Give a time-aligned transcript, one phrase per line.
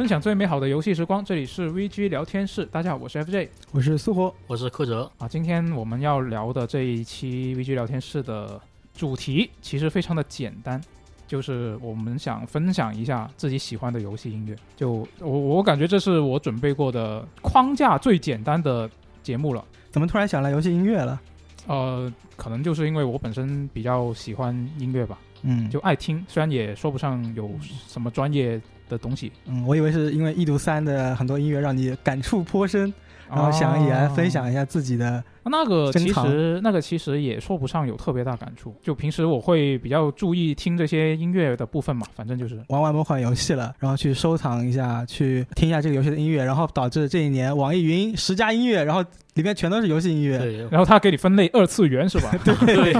[0.00, 2.64] 分享最美好的游戏时光，这里是 VG 聊天室。
[2.64, 5.28] 大家好，我是 FJ 我是苏活，我是柯哲，啊。
[5.28, 8.58] 今天我们要聊的这一期 VG 聊天室的
[8.94, 10.80] 主题其实非常的简单，
[11.26, 14.56] 就是我们想分享一下自己喜欢的游戏音乐。
[14.74, 18.88] 就我我感觉这是我准备过的框架最简单的
[19.22, 19.62] 节目了。
[19.90, 21.20] 怎么突然想来游戏音乐了？
[21.66, 27.50] 呃，可能就是因为我本身比较喜欢音乐吧，嗯，就爱听，虽然也说不上有
[27.86, 28.58] 什么专业
[28.90, 32.92] 的东西，嗯，我以为是因为《一读三》的很多音乐让你感触颇深，
[33.30, 35.24] 然后想也来分享一下自己的。
[35.44, 49.02] 那个其实那个其实也说不上有特别大感触，就平时我会比较注意听这些音乐的部分嘛，反正就是玩完某款游戏了，然后去收藏一下，去听一下这个游戏的音乐，然后导致这一年网易云十佳音乐，然后
[49.34, 50.68] 里面全都是游戏音乐。
[50.70, 52.30] 然后他给你分类二次元是吧？
[52.44, 52.92] 对，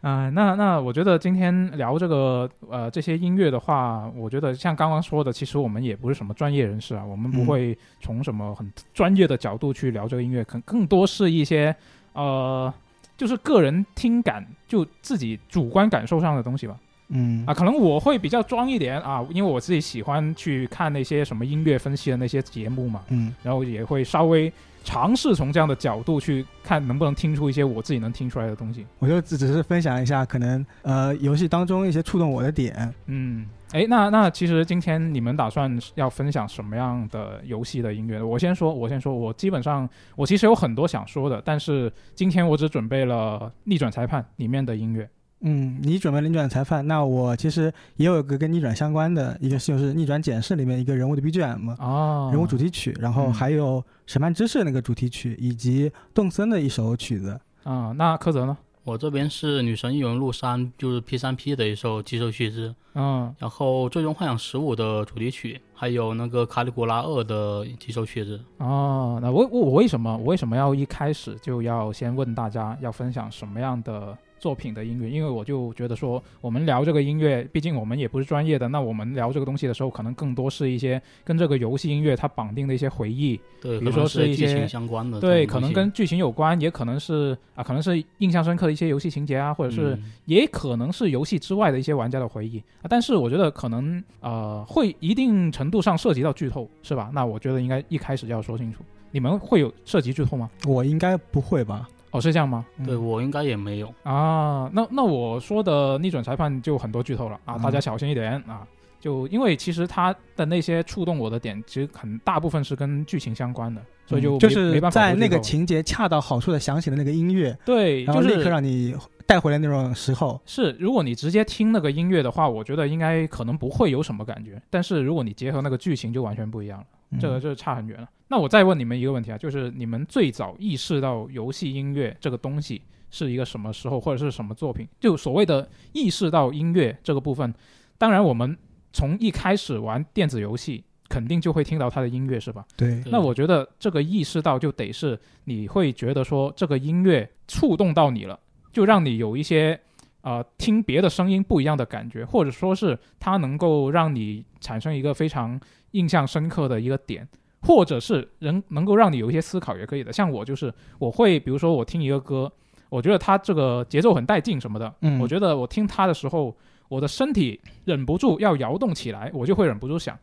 [0.00, 7.46] 啊、那那我觉得今天聊这个呃这些音乐的话，我觉得像刚刚说的，其实我们也不是什么专业人士啊，我们不嗯。
[7.46, 11.74] 会从什么很专业的角度去聊这个音乐，可能更多是一些
[12.12, 12.72] 呃
[13.16, 16.76] 就是个人听感，就自己主观感受上的东西吧。
[17.08, 17.44] 嗯。
[17.44, 23.34] 啊，可能我会比较装一点啊，因为我自己喜欢去看那些什么音乐分析的那些节目嘛，嗯。
[23.42, 24.52] 然后也会稍微
[24.84, 28.86] 尝试从这样的角度去看，能不能听出一些我自己能听出来的东西。
[28.98, 32.94] 我就只只是分享一下，可能呃游戏当中一些触动我的点。
[33.06, 38.22] 嗯，哎，那那其实今天你们打算要分享什么样的游戏的音乐？
[38.22, 45.08] 我先说，我先说，我基本上我其实有很多想说的，但是今天我只准备了《逆转裁判》里面的音乐。
[45.40, 51.76] 嗯，你准备了逆转裁判，那我其实也有一个跟逆转相关的一个，就是逆转检视里面一个人物的 BGM。
[51.78, 57.40] 哦，人物主题曲，然后嗯还有审判之士那个主题曲，以及动森的一首曲子。
[57.62, 58.56] 啊、那柯泽呢？
[58.84, 68.40] 我这边是《女神异闻录三》，就是 P 三 P 的一首几首曲子，嗯然后《最终幻想十五》的主题曲，还有那个《卡里古拉二》的几首曲子。
[68.56, 75.10] 哦，那我我我为什么我为什么要一开始就要先问大家要分享什么样的作品的音乐？
[75.10, 92.84] 因为我就觉得说，我们聊这个音乐，毕竟我们也不是专业的，那我们聊这个东西的时候，可能更多是一些跟这个游戏音乐它绑定的一些回忆，对，比如说是一些剧情相关的对，可能跟剧情有关，也可能是啊，可能是印象深刻的一些游戏情节啊，或者是、嗯也可能是游戏之外的一些玩家的回忆啊。
[92.86, 97.10] 但是我觉得可能呃会一定程度上涉及到剧透，是吧？
[97.14, 100.50] 那我觉得应该一开始就要说清楚，你们会有涉及剧透吗？
[100.66, 101.88] 我应该不会吧？
[102.10, 102.64] 哦，是这样吗？
[102.84, 103.92] 对嗯我应该也没有。
[104.02, 108.66] 啊，那那我说的逆转裁判就很多剧透了啊，嗯大家小心一点啊。
[109.00, 118.92] 就因为其实他的那些触动我的点，其实很大部分是跟剧情相关的，所以就、嗯就是没办法在那个情节恰到好处的响起的那个音乐，对，就是立刻让你
[119.24, 120.40] 带回来那种时候。
[120.44, 124.60] 是，如果你直接听那个音乐的话，我觉得应该可能不会有什么感觉。
[124.68, 128.08] 但是如果你结合那个剧情，就完全不一样了，嗯这个就差很远了。
[128.28, 134.86] 那我再问你们一个问题啊，就是你们最早意识到游戏音乐这个东西是一个什么时候，或者是什么作品？
[135.00, 137.52] 就所谓的意识到音乐这个部分，
[137.96, 138.56] 当然我们
[138.92, 142.66] 从一开始玩电子游戏，肯定就会听到它的音乐，是吧？
[142.76, 148.38] 对，对那我觉得这个意识到就得是你会觉得说这个音乐触动到你了，
[148.72, 149.80] 就让你有一些
[150.20, 155.58] 呃听别的声音不一样的感觉，或者说是它能够让你产生一个非常
[155.92, 157.26] 印象深刻的一个点，
[157.62, 160.12] 或者是人能够让你有一些思考也可以的。
[160.12, 162.50] 像我就是我会比如说我听一个歌，
[162.88, 166.56] 我觉得它这个节奏很带劲什么的，嗯我觉得我听它的时候，
[166.88, 170.18] 我的身体忍不住要摇动起来，我就会忍不住想，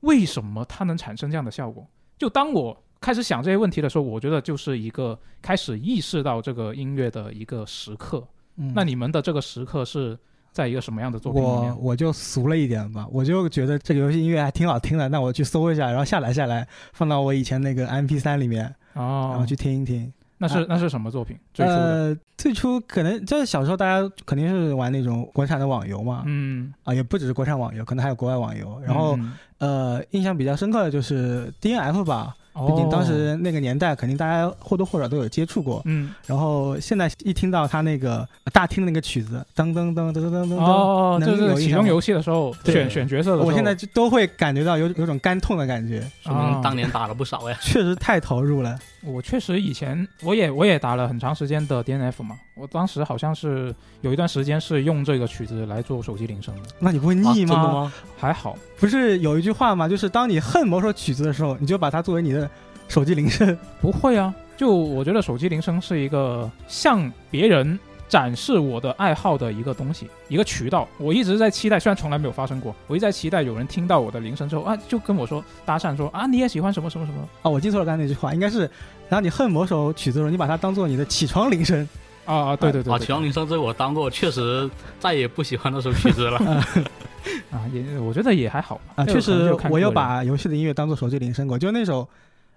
[0.00, 1.86] 为什么它能产生这样的效果？
[2.18, 8.26] 就当我开始想这些问题的时候，我觉得就是一个开始意识到这个音乐的一个时刻。
[8.56, 10.18] 嗯那你们的这个时刻是
[10.52, 11.76] 在一个什么样的作品里面？
[11.80, 20.12] 我就俗了一点吧，我就觉得这个游戏音乐还挺好听的，那我去搜一下，然后下载下来，放到我以前那个 MP 三里面，然哦后，去听一听。
[20.42, 21.36] 那是那是什么作品？
[21.52, 21.70] 最初？
[21.72, 28.80] 呃，最初可能就是小时候大家肯定是玩那种国产的网游嘛，嗯，啊，也不只是国产网游，可能还有国外网游。
[28.82, 35.80] 然后、嗯呃，印象比较深刻的就是 DNF 吧，哦毕竟当时那个年代，肯定大家或多或少都有接触过。
[35.84, 47.56] 嗯然后现在一听到他那个大厅的那个曲子，噔噔噔噔噔噔噔，哦，就是启动游戏的时候选选角色的时候，我现在就都会感觉到有有种肝痛的感觉，说明当年打了不少呀。
[47.62, 48.78] 确实太投入了。
[49.02, 57.92] 我确实以前我也我也打了很长时间的 DNF 嘛，我当时好像是有一段时间是用这个曲子来做手机铃声的，那你不会啊腻吗？
[58.18, 58.58] 还好。
[58.78, 59.88] 不是有一句话吗？
[59.88, 62.48] 就是当你恨某首曲子的时候，你就把它作为你的
[62.88, 63.56] 手机铃声。
[63.80, 67.78] 不会啊，就我觉得手机铃声是一个向别人
[68.10, 70.86] 展示我的爱好的一个东西，一个渠道。
[70.98, 78.68] 我一直在期待，虽然从来没有发生过，我一直在期待有人听到我的铃声之后啊，就跟我说搭讪说啊，你也喜欢什么什么什么啊，我记错了刚才那句话，应该是，
[79.08, 81.88] 然后你恨某首曲子的时候，你把它当做你的起床铃声。
[82.26, 84.68] 啊啊，对对对起床铃声这我当过，确实
[84.98, 86.38] 再也不喜欢那首曲子了。
[87.50, 92.08] 啊，也我觉得也还好吧啊，确实我有把游戏的音乐当做手机铃声过，就那首，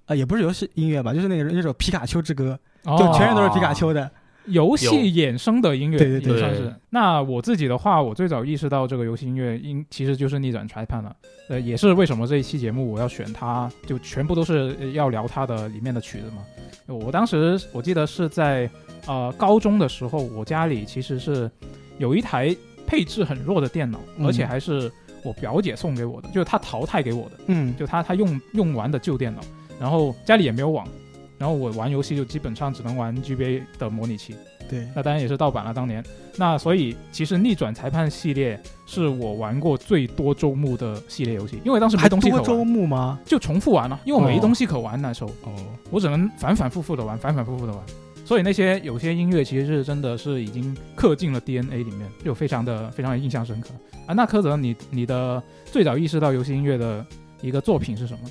[0.07, 4.09] 呃，也不是游戏音乐吧，就是那个那首皮卡丘之歌，就全人都是皮卡丘的。
[4.45, 6.73] 游戏衍生的音乐，对对对对也算是。
[6.89, 11.15] 那我自己的话，我最早意识到这个游戏音乐应其实就是逆转裁判了。
[11.49, 16.43] 呃，也是为什么这一期节目我要选它，就全部都是呃要聊它的里面的曲子嘛。
[16.87, 18.69] 我当时我记得是在
[19.07, 21.49] 呃高中的时候，我家里其实是
[21.97, 22.55] 有一台
[22.85, 24.91] 配置很弱的电脑，嗯而且还是
[25.23, 27.31] 我表姐送给我的，就是她淘汰给我的。
[27.47, 29.41] 嗯，就她她用用完的旧电脑，
[29.79, 30.87] 然后家里也没有网，
[31.43, 34.33] 然后我玩游戏就基本上只能玩 GBA 的模拟器，
[34.69, 36.01] 对，那当然也是盗版了当年。
[36.37, 43.19] 那所以其实逆转裁判系列是我玩过最多周目的系列游戏，因为当时没东西可玩，目吗？
[43.25, 45.53] 就重复玩了，因为我没哦东西可玩那时候，哦，
[45.91, 47.83] 我只能反反复复的玩，反反复复的玩。
[48.23, 53.71] 所以那些有些音乐其实是真的是已经刻进了 DNA 里面，就非常的非常的印象深刻
[54.05, 54.13] 啊。
[54.13, 57.05] 那柯泽，你你的最早意识到游戏音乐的
[57.41, 58.29] 一个作品是什么？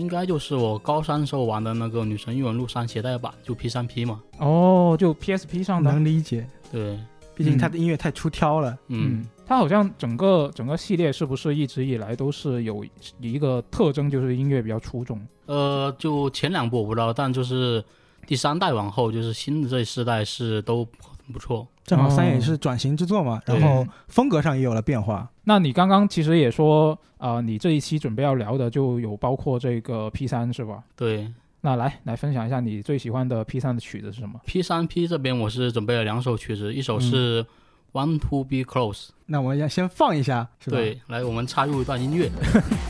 [0.00, 4.22] 应该就是我高三时候玩的那个《女神异闻录三》携带版，就 P 三 P 嘛。
[4.38, 6.98] 哦，就 PSP 上的，能理解，对，
[7.34, 8.76] 毕竟它的音乐太出挑了。
[8.88, 12.84] 嗯，它好像整个整个系列是不是一直以来都是有
[13.20, 15.20] 一个特征，就是音乐比较出众？
[15.44, 17.84] 呃，就前两部我不知道，但就是
[18.26, 21.66] 第三代往后，就是新的这四代是都很不错。
[21.84, 25.28] 正好三哦也是转型之作嘛，对然后风格上也有了变化。
[25.44, 30.84] 那你刚刚其实也说，啊，你这一期准备要聊的就有包括这个 P 三是吧？
[30.96, 31.32] 对
[31.62, 37.44] 那来来分享一下你最喜欢的 P 三的曲子是什么？，P 三 P 这边我是准备了两首曲子，一首是
[37.92, 42.30] One to Be Close，、那我们要先放一下，是吧？，对，来我们插入一段音乐。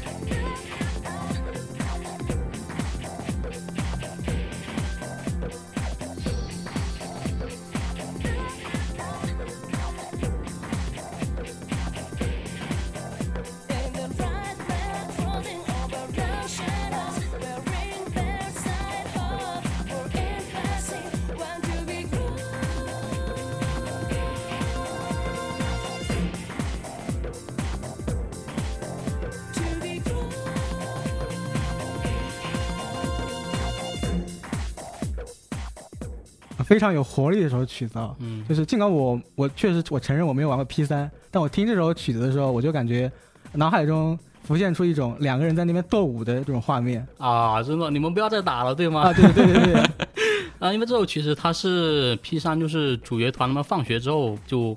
[36.71, 38.15] 非常有活力的一首曲子啊。
[38.21, 43.11] 嗯，就是尽管我我确实我承认我没有玩过 P 三，但我听这首曲子的时候，我就感觉
[43.55, 49.01] 脑海中浮现出一种两个人在那边斗舞的这种画面啊，真的，你们不要再打了，对吗？
[49.01, 49.13] 啊！
[49.13, 49.83] 对对对对对，
[50.61, 54.77] 啊，因为这首曲子它是 P 三就是主角团他们放学之后就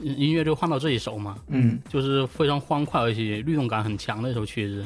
[0.00, 4.84] 嗯音乐就换到这一首嘛，嗯，就是非常欢快而且律动感很强的一首曲子，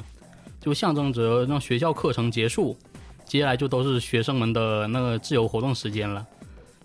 [0.61, 2.77] 就象征着让学校课程结束，
[3.27, 6.25] 接下来就都是学生们的那个自由活动时间了。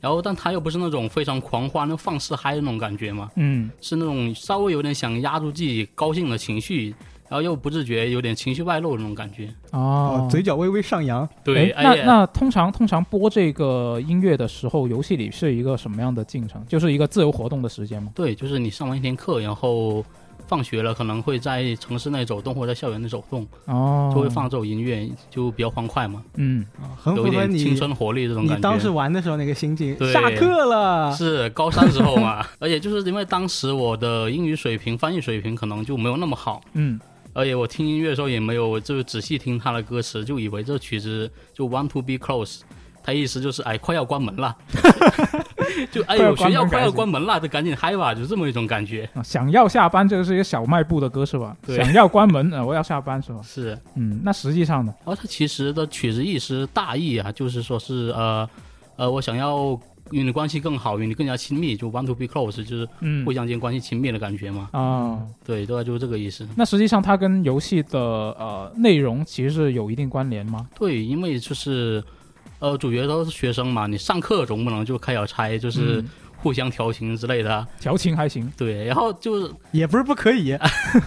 [0.02, 6.90] 然后，但他又不是那种非常狂欢、那放肆嗨的那种感觉嘛，嗯，是那种稍微有点想压住自己高兴的情绪，
[7.30, 9.48] 然后又不自觉有点情绪外露的那种感觉。
[9.70, 16.66] 哦哦，，嘴角微微上扬，对，诶那哎那通常通常播这个音乐的时候，游戏里是一个什么样的进程？
[16.68, 18.12] 就是一个自由活动的时间吗？
[18.16, 20.04] 对，就是你上完一天课，然后
[20.52, 26.66] 放学了，可能会在城市内走动或者在校园内走动，哦，就会放这种音乐，就比较欢快嘛，嗯，
[27.06, 28.56] 有一点符合你青春活力这种感觉。
[28.58, 29.96] 你当时玩的时候那个心情。
[29.96, 37.00] 对下课了，是高三时候嘛， 而且就是因为当时我的英语水平、翻译水平可能就没有那么好，嗯，
[37.32, 42.60] 而且我听音乐的时候也没有就仔细听他的歌词，就以为这曲子就 Want to be close，
[43.02, 44.54] 他意思就是哎快要关门了，
[45.92, 49.10] 就哎呦学校快要关门了，就赶紧嗨吧，就这么一种感觉。
[49.14, 51.56] 啊想要下班，这个是一个小卖部的歌是吧？
[51.66, 53.40] 对想要关门，呃，我要下班是吧？
[53.44, 54.94] 是，嗯，那实际上呢？
[55.06, 58.50] 然后它其实的曲子意思大意啊，就是说是呃
[58.98, 59.80] 呃，我想要
[60.12, 64.68] 与你关系更好，与你更加亲密，就 want to be close，就是嗯互相间关系亲密的感觉嘛。
[64.74, 66.46] 啊，对，大概就是这个意思。
[66.56, 70.68] 那实际上它跟游戏的呃内容其实是有一定关联吗？
[70.78, 72.04] 对，因为就是
[72.62, 77.68] 呃，主角都是学生嘛，你上课总不能就开小差，就是嗯互相调情之类的啊。
[77.80, 80.58] 调情还行，对，然后就是也不是不可以。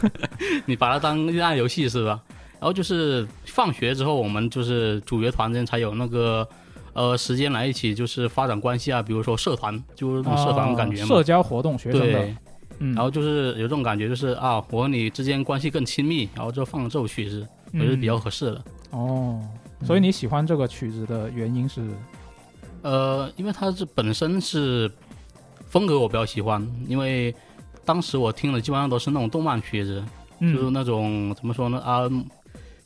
[0.67, 2.21] 你把它当恋爱游戏是吧？
[2.61, 6.49] 然后就是放学之后，我们就是主角团之间才有那个
[6.93, 11.07] 呃时间来一起就是发展关系啊，比如说社团，就是那种社团的感觉嘛。
[11.07, 12.37] 啊社交活动，学生的对，，
[12.79, 18.65] 嗯，然后就是有这种感觉，就是啊，我和你之间关系更亲密，然后就放这首曲子，我觉得比较嗯合适的。
[18.91, 19.41] 哦，
[19.85, 21.83] 所以你喜欢这个曲子的原因是
[22.83, 24.91] 呃，因为它是本身是
[25.69, 27.35] 风格我比较喜欢，因为
[27.85, 30.03] 当时我听的基本上都是那种动漫曲子，
[30.41, 32.09] 就是嗯，那种怎么说呢啊，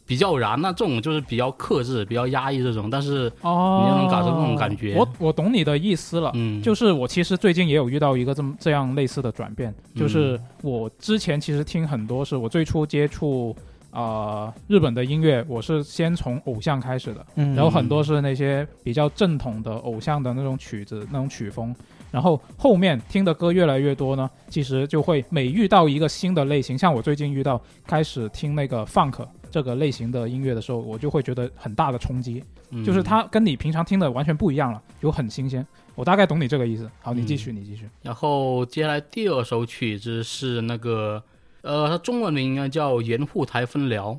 [0.06, 6.32] 比较燃那这种就是比较克制、比较压抑这种，但是哦，你就能感受那种感觉我我懂你的意思了。
[6.34, 17.54] 嗯，就是我其实最近也有遇到一个这么这样类似的转变，嗯就是我之前其实听很多是我最初接触啊、呃日本的音乐，我是先从偶像开始的，嗯。
[17.54, 21.74] 然后很多是那些比较正统的偶像的那种曲子、那种曲风，
[22.10, 32.84] 然后后面听的歌越来越多呢，其实就会每遇到一个新的类型，像我最近遇到开始听那个 funk 这个类型的音乐的时候，我就会觉得很大的冲击，嗯。
[32.84, 35.66] 就是它跟你平常听的完全不一样了，就很新鲜。
[35.94, 36.88] 我大概懂你这个意思。
[37.00, 37.88] 好，你继续，你继续。
[38.02, 41.20] 然后接下来第二首曲子是那个，
[41.68, 44.12] 呃，它中文名应该叫《盐户台分疗》。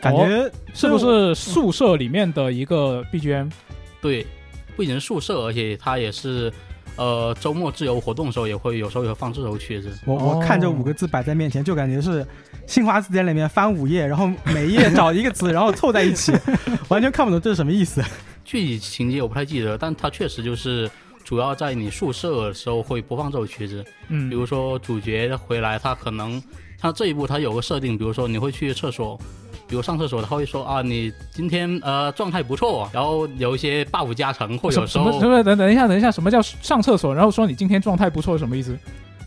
[0.00, 3.52] 感觉是不是宿舍里面的一个 BGM？
[4.00, 4.26] 对，
[4.74, 6.50] 不仅是宿舍，而且它也是，
[6.96, 9.96] 呃，周末自由活动的时候也会有时候也会放这首曲子。
[10.06, 12.26] 我我看这五个字摆在面前，就感觉是
[12.66, 16.32] 新华字典里面翻五页，然后每一页找一个词，然后凑在一起，
[16.88, 18.02] 完全看不懂这是什么意思。
[18.44, 20.90] 具体情节我不太记得，但它确实就是
[21.24, 23.84] 主要在你宿舍的时候会播放这首曲子。
[24.08, 26.42] 嗯，比如说主角回来，他可能
[26.78, 29.20] 他这一步他有个设定，比如说你会去厕所，
[29.68, 35.42] 比如上厕所，他会说啊，你今天呃状态不错，然后有一些 buff 加成，或什有时候什么什么？
[35.42, 37.14] 等等一下，等一下，什么叫上厕所？
[37.14, 38.78] 然后说你今天状态不错，什么意思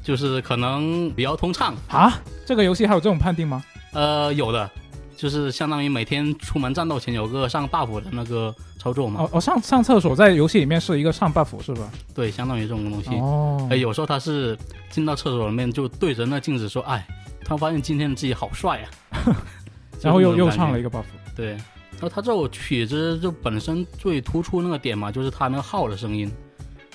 [0.02, 1.76] 就是可能比较通畅。
[1.90, 2.20] 啊？
[2.46, 3.64] 这个游戏还有这种判定吗？
[3.92, 4.70] 呃，有的，
[5.18, 11.90] 就是相当于每天出门战斗前有个上 buff 的那个操作嘛，哦哦，上上厕所在游戏里面是一个上 buff 是吧？
[12.16, 13.10] 对，相当于这种东西。
[13.20, 14.58] 哦哎，，有时候他是
[14.90, 17.06] 进到厕所里面就对着那镜子说，哎，
[17.44, 18.80] 突然发现今天自己好帅
[19.12, 19.36] 啊，
[20.02, 21.04] 然后又又唱了一个 buff。
[21.36, 26.32] 对，然后他这首曲子就本身最突出那个点嘛，就是他那个号的声音，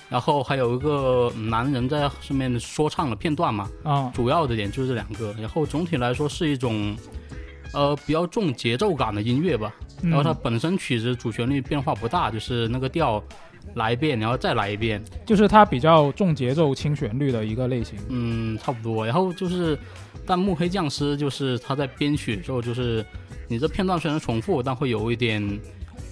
[0.08, 5.34] 然后还有一个男人在上面说唱的片段嘛，啊，主要的点就是这两个。
[5.38, 6.96] 然后总体来说是一种，
[7.72, 9.74] 呃，比较重节奏感的音乐吧。
[10.02, 13.22] 嗯然后它本身曲子主旋律变化不大，就是那个调
[13.74, 17.98] 来一遍，然后再来一遍，就是它比较重节奏、轻旋律的一个类型。
[18.08, 19.04] 嗯，差不多。
[19.04, 19.76] 然后就是，
[20.26, 23.04] 但幕黑匠师就是他在编曲的时候，就是
[23.48, 25.60] 你这片段虽然重复，但会有一点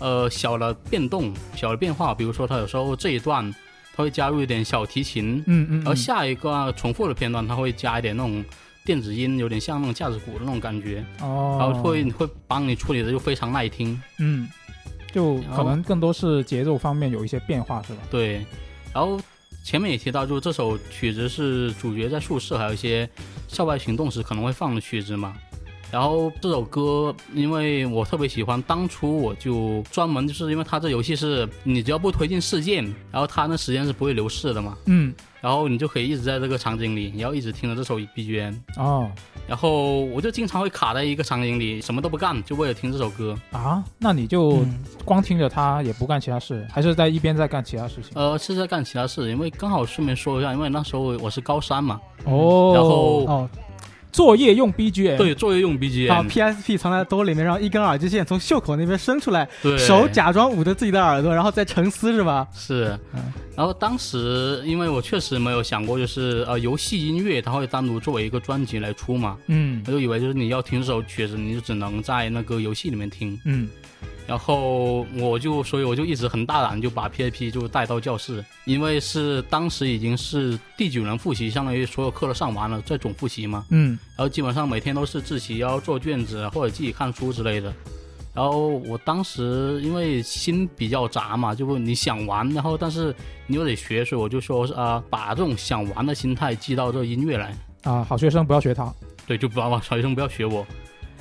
[0.00, 2.14] 呃小的变动、小的变化。
[2.14, 3.54] 比如说，他有时候这一段
[3.94, 8.44] 他会加入一点小提琴，嗯嗯，而嗯下一个重复的片段他会加一点那种
[8.85, 14.00] 电子音，有点像那种架子鼓的那种感觉，哦，然后会会帮你处理的就非常耐听。
[14.18, 14.49] 嗯，
[15.12, 18.02] 就可能更多是节奏方面有一些变化，是吧？
[18.11, 18.45] 对，
[18.92, 19.21] 然后
[19.62, 23.09] 前面也提到，就是这首曲子是主角在宿舍还有一些
[23.47, 25.37] 校外行动时可能会放的曲子嘛。
[25.93, 39.11] 然后这首歌，因为我特别喜欢，当初我就专门就是因为它这游戏是你只要不推进事件，然后它那时间是不会流逝的嘛，嗯，然后你就可以一直在这个场景里，你要一直听着这首 BGM，哦
[39.49, 43.37] 然后我就经常会卡在一个场景里，什么都不干，就为了听这首歌。
[43.51, 48.13] 啊，那你就嗯光听着它也不干其他事，还是在一边在干其他事情？
[48.15, 53.51] 呃，是在干其他事，因为刚好顺便说一下，因为那时候我是高三嘛，哦，然后哦，
[54.12, 62.47] 作业用 BGM，对，作业用 BGM，PSP 藏在兜里面，然后一根耳机线从袖口那边伸出来，对，手假装捂着自己的耳朵，然后再沉思是吧？
[62.54, 62.99] 是。
[63.14, 69.83] 嗯，然后当时因为我确实没有想过，就是呃游戏音乐它会单独作为一个专辑来出嘛，嗯。
[69.87, 73.38] 我就以为就是你要听这首曲子，你就只能在那个游戏里面听。
[73.47, 73.69] 嗯
[74.33, 83.67] 然后我就所以我就一直很大胆就把 PAP 就带到教室，因为是当时已经是第九轮复习，相当于所有课都上完了，在总复习嘛。
[83.69, 87.71] 嗯然后基本上每天都是自习，要做卷子或者自己看书之类的。
[88.33, 93.15] 然后我当时因为心比较杂嘛，就你想玩，然后但是
[93.47, 97.55] 你又得学，所以我就说是啊、把这种想玩的心态记到这个音乐来。
[97.83, 98.91] 啊，好学生不要学他。
[99.27, 100.67] 对，就不要小学生不要学我。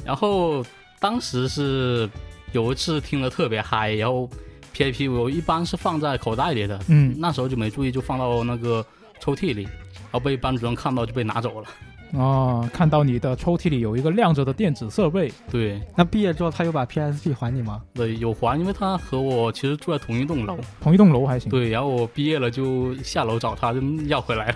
[0.06, 0.66] 然后
[0.98, 2.10] 当时是
[2.52, 4.30] 有一次听得特别嗨，然后
[4.76, 8.86] PAP 我一般是放在口袋里的，嗯那时候就没注意，就放到那个
[9.20, 11.68] 抽屉里，然后被班主任看到就被拿走了。
[12.14, 17.82] 哦，看到你的抽屉里有一个亮着的电子设备，对那毕业之后他有把 PSP 还你吗？
[17.94, 20.58] 对，有还，因为他和我其实住在同一栋楼。
[20.82, 21.50] 同一栋楼还行。
[21.50, 24.56] 对，然后我毕业了就下楼找他，就要回来了。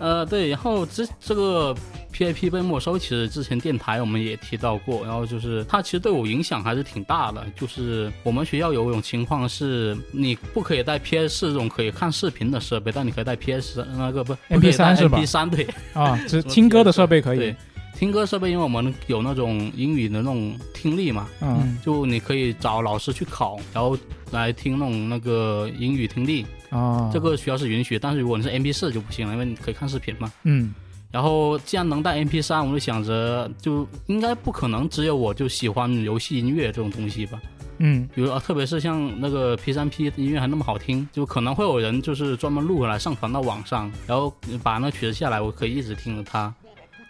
[0.03, 1.73] 呃，对，然后这这个
[2.13, 7.41] PAP 被没收，其实之前电台我们也提到过，然后就是它其实对我影响还是挺大的。
[7.55, 15.65] 就是我们学校有一种情况是，你不可以带 PS 这种可以看视频的设备，但你可以带 PS 那个不 MP 三是吧？MP 三对。
[15.93, 17.37] 啊， 只听歌的设备可以。
[17.37, 17.55] 对，，
[17.97, 21.79] 听歌设备，因为我们有那种英语的那种听力嘛，嗯。
[21.81, 23.97] 就你可以找老师去考，然后
[24.31, 30.31] 来听那种那个英语听力，啊，这个学校是允许，但是如果你是 MP 四就不行了，因为你可以看视频嘛。
[30.43, 30.73] 嗯
[31.11, 37.39] 然后既然能带 MP 三，我就想着就应该不可能只有我就喜欢游戏音乐这种东西吧。
[37.77, 46.51] 嗯比如啊，特别是像那个 P 三 P 音乐还那么好听，就可能会有人就是专门录回来上传到网上，然后把那曲子下来，我可以一直听着它。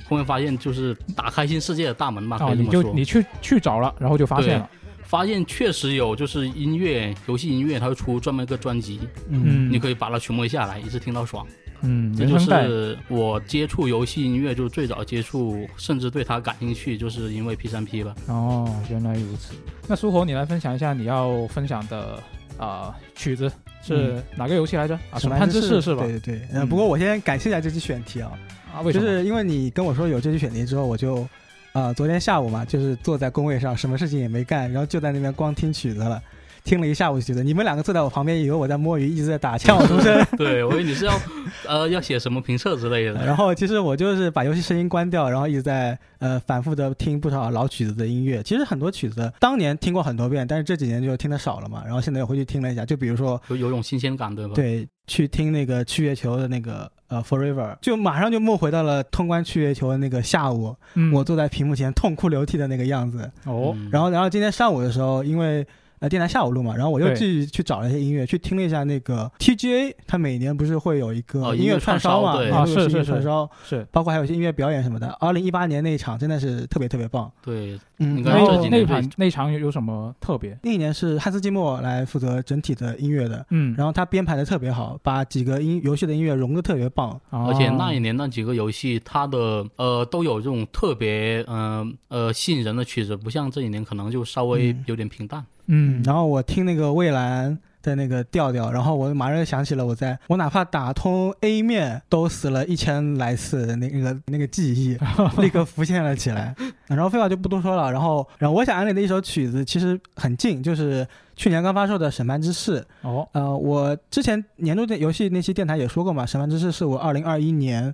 [0.10, 2.84] 后面发现就是打开新世界的大门吧，可啊，你以这么说。
[2.84, 4.70] 就你去去找了，然后就发现了，
[5.14, 11.46] 发现确实有，就是音乐游戏音乐，它会出专门一个专辑，嗯，你可以把它全部下来，一直听到爽。
[11.82, 18.16] 嗯，这就是我接触游戏音乐，就是最早接触，甚至对它感兴趣，就是因为 P 三 P 吧。
[18.28, 19.54] 哦，原来如此。
[19.88, 22.18] 那苏红，你来分享一下你要分享的
[22.58, 23.52] 啊、曲子
[23.84, 24.96] 是哪个游戏来着？
[25.12, 26.02] 啊，审判之誓是吧？
[26.06, 26.48] 对对对。
[26.52, 28.32] 呃，嗯不过我先感谢一下这期选题啊，
[28.74, 29.06] 啊，为什么？
[29.06, 31.28] 就是因为你跟我说有这期选题之后，我就，
[31.74, 36.22] 呃，昨天下午嘛，就是坐在工位上，什么事情也没干，然后就在那边光听曲子了。
[36.64, 40.26] 听了一下午曲子，你们两个坐在我旁边，以为我在摸鱼，一直在打枪是不是。
[40.38, 41.20] 对， 我以为你是要
[41.68, 43.26] 呃要写什么评测之类的。
[43.26, 48.42] 然后其实我就是把游戏声音关掉，然后一直在呃反复的听不少老曲子的音乐。
[48.44, 51.84] 其实很多曲子当年听过很多遍，但是这几年就听的少了嘛。
[51.84, 63.30] 然后现在又回去听了一下，就比如说有有种新鲜感，对吧？，对，去听那个去月球的那个呃 Forever，就马上就梦回到了通关去月球的那个下午，嗯，我坐在屏幕前痛哭流涕的那个样子。
[63.46, 65.66] 哦，嗯、然后然后今天上午的时候，因为
[66.00, 73.88] 呃电台下午录嘛，然后我又对继续去找了一些音乐，去听了一下那个 TGA，它每年不是会有一个哦音乐串烧嘛，音乐串烧对是是是音乐串烧，是。
[73.92, 75.08] 包括还有一些音乐表演什么的。
[75.20, 80.58] 二零一八年那一场真的是特别特别棒，对，嗯，应该然后这几年那盘那场有有什么特别？
[80.64, 87.20] 那一年是汉斯季默来负责整体的音乐的，嗯，然后他编排的特别好，把几个音游戏的音乐融的特别棒。
[87.30, 95.46] 而且那一年那几个游戏，它的呃都有这种特别嗯呃吸引人的曲子，不像这几年可能就稍微嗯有点平淡。
[95.68, 104.98] 嗯，然后我听那个蔚蓝的那个调调，然后我马上就想起了我在我哪怕打通 A 面都死了一千来次的那那个那个记忆，
[105.40, 106.56] 立刻浮现了起来。
[106.88, 112.80] 然后废话就不多说了，然后然后我想安利的一首曲子其实很近，就是去年刚发售的《审判之誓》。
[113.02, 117.94] 哦，呃，我之前年度电游戏那期电台也说过嘛，《审判之誓》是我二零二一年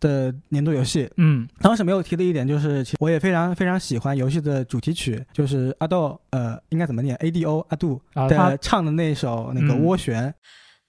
[0.00, 1.08] 的年度游戏。
[1.18, 10.34] 嗯当时没有提的一点就是，其实我也非常非常喜欢游戏的主题曲，就是阿豆，呃，应该怎么念？A D O 阿杜啊，他的唱的那首那个嗯涡旋。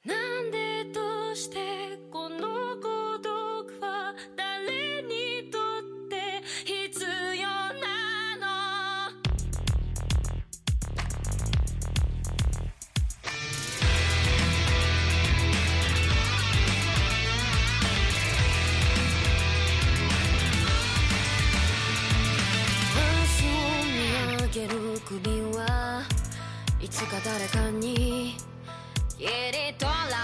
[0.04, 0.14] な
[27.02, 28.36] つか誰かに。
[29.18, 30.21] 切り取ら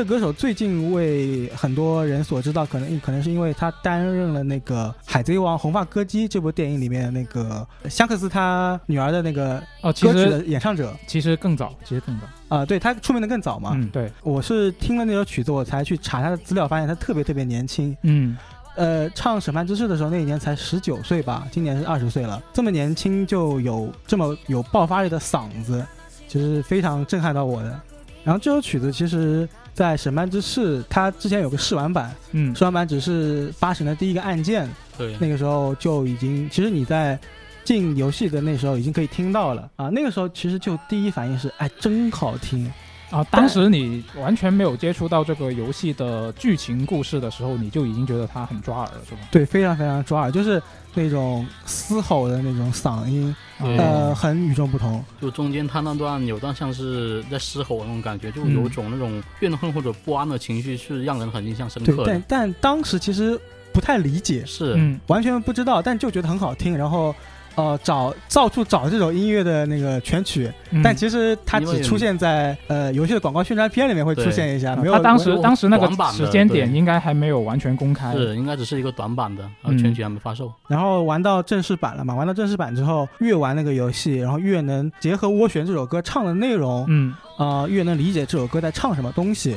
[0.00, 12.26] 这歌手最近为很多人所知道，可能可能是因为他担任了那个《海贼王：红发歌姬》这部电影里面的那个香克斯他女儿的那个哦，其实歌曲的演唱者其实更早，其实更早。
[12.48, 13.72] 啊、对他出名的更早嘛。
[13.74, 17.94] 嗯，对，我是听了那首曲子，我才去查他的资料，发现他特别特别年轻。
[18.00, 18.34] 嗯
[18.76, 22.42] 呃，唱《审判之誓》的时候，那一年才十九岁吧，今年是二十岁了。
[22.54, 25.84] 这么年轻就有这么有爆发力的嗓子，
[26.26, 27.78] 其实非常震撼到我的。
[28.22, 37.18] 然后这首曲子其实在《审判之誓》，它之前有个试玩版，嗯试玩版只是八神的第一个按键，对，那个时候就已经，其实你在
[37.64, 39.88] 进游戏的那时候已经可以听到了啊。
[39.88, 42.70] 那个时候其实就第一反应是，哎，真好听。
[43.10, 49.20] 啊，当时你完全没有接触到这个游戏的剧情故事的时候，你就已经觉得它很抓耳了，是吗？
[49.32, 50.62] 对，非常非常抓耳，就是
[50.94, 55.04] 那种嘶吼的那种嗓音，对呃，很与众不同。
[55.20, 62.24] 就中间他那段有段像是在嘶吼的那种感觉，就嗯有种那种怨恨或者不安的情绪，是让人很印象深，刻的但。
[62.28, 63.36] 但当时其实
[63.72, 67.14] 不太理解，是，嗯完全不知道，但就觉得很好听，然后。
[67.56, 74.92] 呃，找到处找这首音乐的那个全曲，嗯但其实它只出现在呃游戏的广告宣传片里面会出现一下，没有。
[74.94, 78.12] 啊他当时当时那个短版的时间点对应该还没有完全公开。
[78.12, 80.52] 是应该只是一个短版的，然后嗯全曲还没发售。
[80.68, 82.14] 然后玩到正式版了嘛？
[82.14, 89.52] 玩到正式版之后，越玩那个游戏，然后越能结合《涡旋》这首歌唱的内容，嗯啊、越能理解这首歌在唱什么东西。《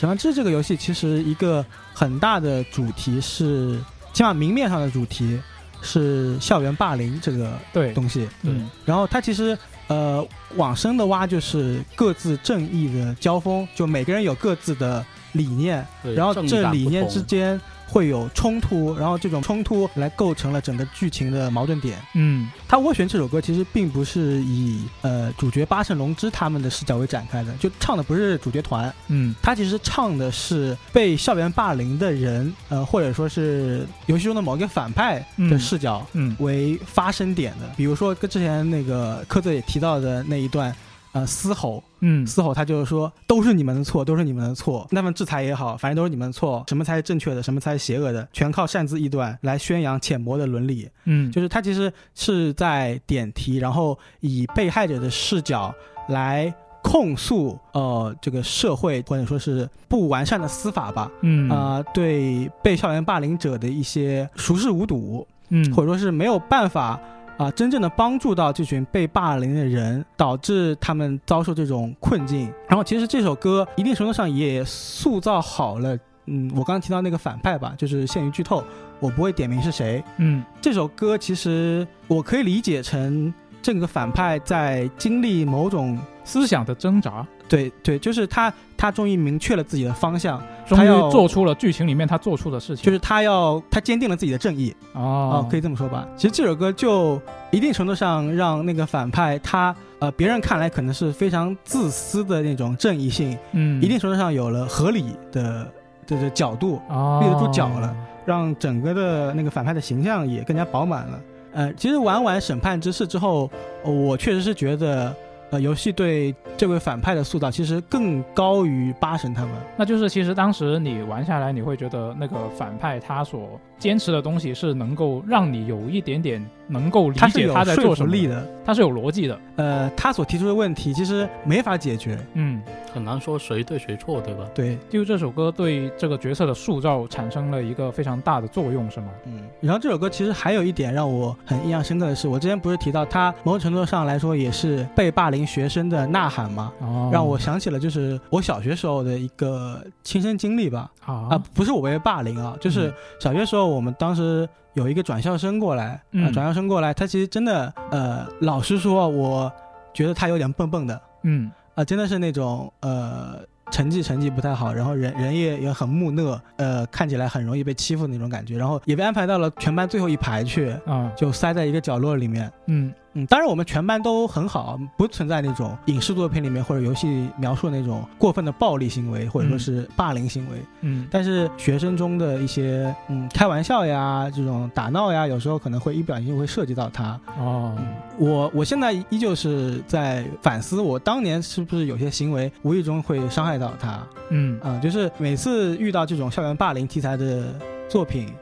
[0.00, 3.78] 审判之》这个游戏其实一个很大的主题是，
[4.12, 5.38] 起码明面上的主题
[5.84, 8.28] 是校园霸凌这个对，东西。
[8.42, 17.60] 嗯然后它其实呃往深的挖就是各自正义的交锋，就每个人有各自的理念，然后这理念之间
[17.94, 21.96] 会有冲突，然后这种冲突来构成了整个剧情的矛盾点。
[22.14, 37.70] 嗯他《涡旋》这首歌其实并不是以呃主角八神龙之他们的视角为展开的，就唱的不是主角团，嗯他其实唱的是被校园霸凌的人，呃，或者说是游戏中的某一个反派的嗯视角嗯为发生点的。
[37.76, 40.74] 比如说跟之前那个科泽也提到的那一段。
[41.14, 44.84] 呃，嘶吼，嗯嘶吼，他就是说，都是你们的错，都是你们的错。
[44.90, 46.64] 那么制裁也好，反正都是你们的错。
[46.66, 50.90] 什么才是正确的，什么才是邪恶的，全靠擅自臆断来宣扬浅薄的伦理。
[51.04, 55.72] 嗯，就是他其实是在点题，然后以被害者的视角
[56.08, 67.00] 来控诉呃这个社会或者说是不完善的司法吧，嗯啊、对被校园霸凌者的一些熟视无睹，嗯或者说是没有办法。
[67.36, 72.52] 啊，真正的帮助到这群被霸凌的人，导致他们遭受这种困境。
[72.68, 78.62] 然后，其实这首歌一定程度上也塑造好了，嗯，我刚刚提到那个反派吧，就是限于剧透，
[79.00, 94.74] 我不会点名是谁，嗯这首歌其实我可以理解成这个反派在经历某种思想的挣扎，对对，就是他他终于明确了自己的方向，终于他要做出了剧情里面他做出的事情，就是他要他坚定了自己的正义。
[94.92, 96.06] 啊、哦，可以这么说吧。
[96.16, 105.70] 其实这首歌就一定程度上让那个反派他呃别人看来可能是非常自私的那种正义性，嗯，一定程度上有了合理的
[106.06, 107.20] 这个角度，哦。
[107.22, 111.20] 立得住脚了，让整个的那个反派的形象也更加饱满了。
[111.52, 113.48] 呃，其实玩完审判之事之后，
[113.84, 115.14] 呃我确实是觉得，
[115.54, 119.52] 呃，游戏对这位反派的塑造其实更高于八神他们。
[119.76, 132.18] 那就是其实当时你玩下来，你会觉得那个反派他所坚持的东西是能够让你有一点点能够理他是有解他在做什么力，的，他是有逻辑的，呃，他所提出的问题其实没法解决。
[132.34, 134.44] 嗯，很难说谁对谁错，对吧？
[134.54, 139.08] 对，就这首歌对这个角色的塑造产生了一个非常大的作用，是吗？
[139.26, 139.40] 嗯。
[139.60, 146.72] 然后这首歌其实还有一点让我很印象深刻的是，我之前不是提到他某种程度上来说也是被霸凌学生的呐喊吗？
[146.80, 150.90] 哦，让我想起了就是我小学时候的一个亲身经历吧。
[151.04, 159.50] 啊、啊，不是我被霸凌啊，就是嗯小学时候我们当时有一个转校生过来，啊、嗯转校生过来，他其实真的，呃，老实说，我
[159.92, 161.50] 觉得他有点笨笨的，嗯。
[161.74, 163.40] 啊、嗯真的是那种，呃，
[163.72, 172.48] 成绩成绩不太好，然后人人也也很木讷，呃，看起来很容易被欺负的那种感觉，然后也被安排到了全班最后一排去，啊，就塞在一个角落里面。
[172.66, 180.58] 嗯嗯，当然我们全班都很好，不存在那种影视作品里面或者游戏描述的那种过分的暴力行为，或者说嗯是霸凌行为。
[180.80, 187.18] 嗯，但是学生中的一些嗯开玩笑呀，这种打闹呀，有时候可能会一不小心会涉及到他。
[187.38, 187.76] 哦，
[188.18, 197.54] 我我现在依旧是在反思，我当年是不是有些行为无意中会伤害到他嗯啊、就是每次遇到这种校园霸凌题材的
[197.88, 198.32] 作品，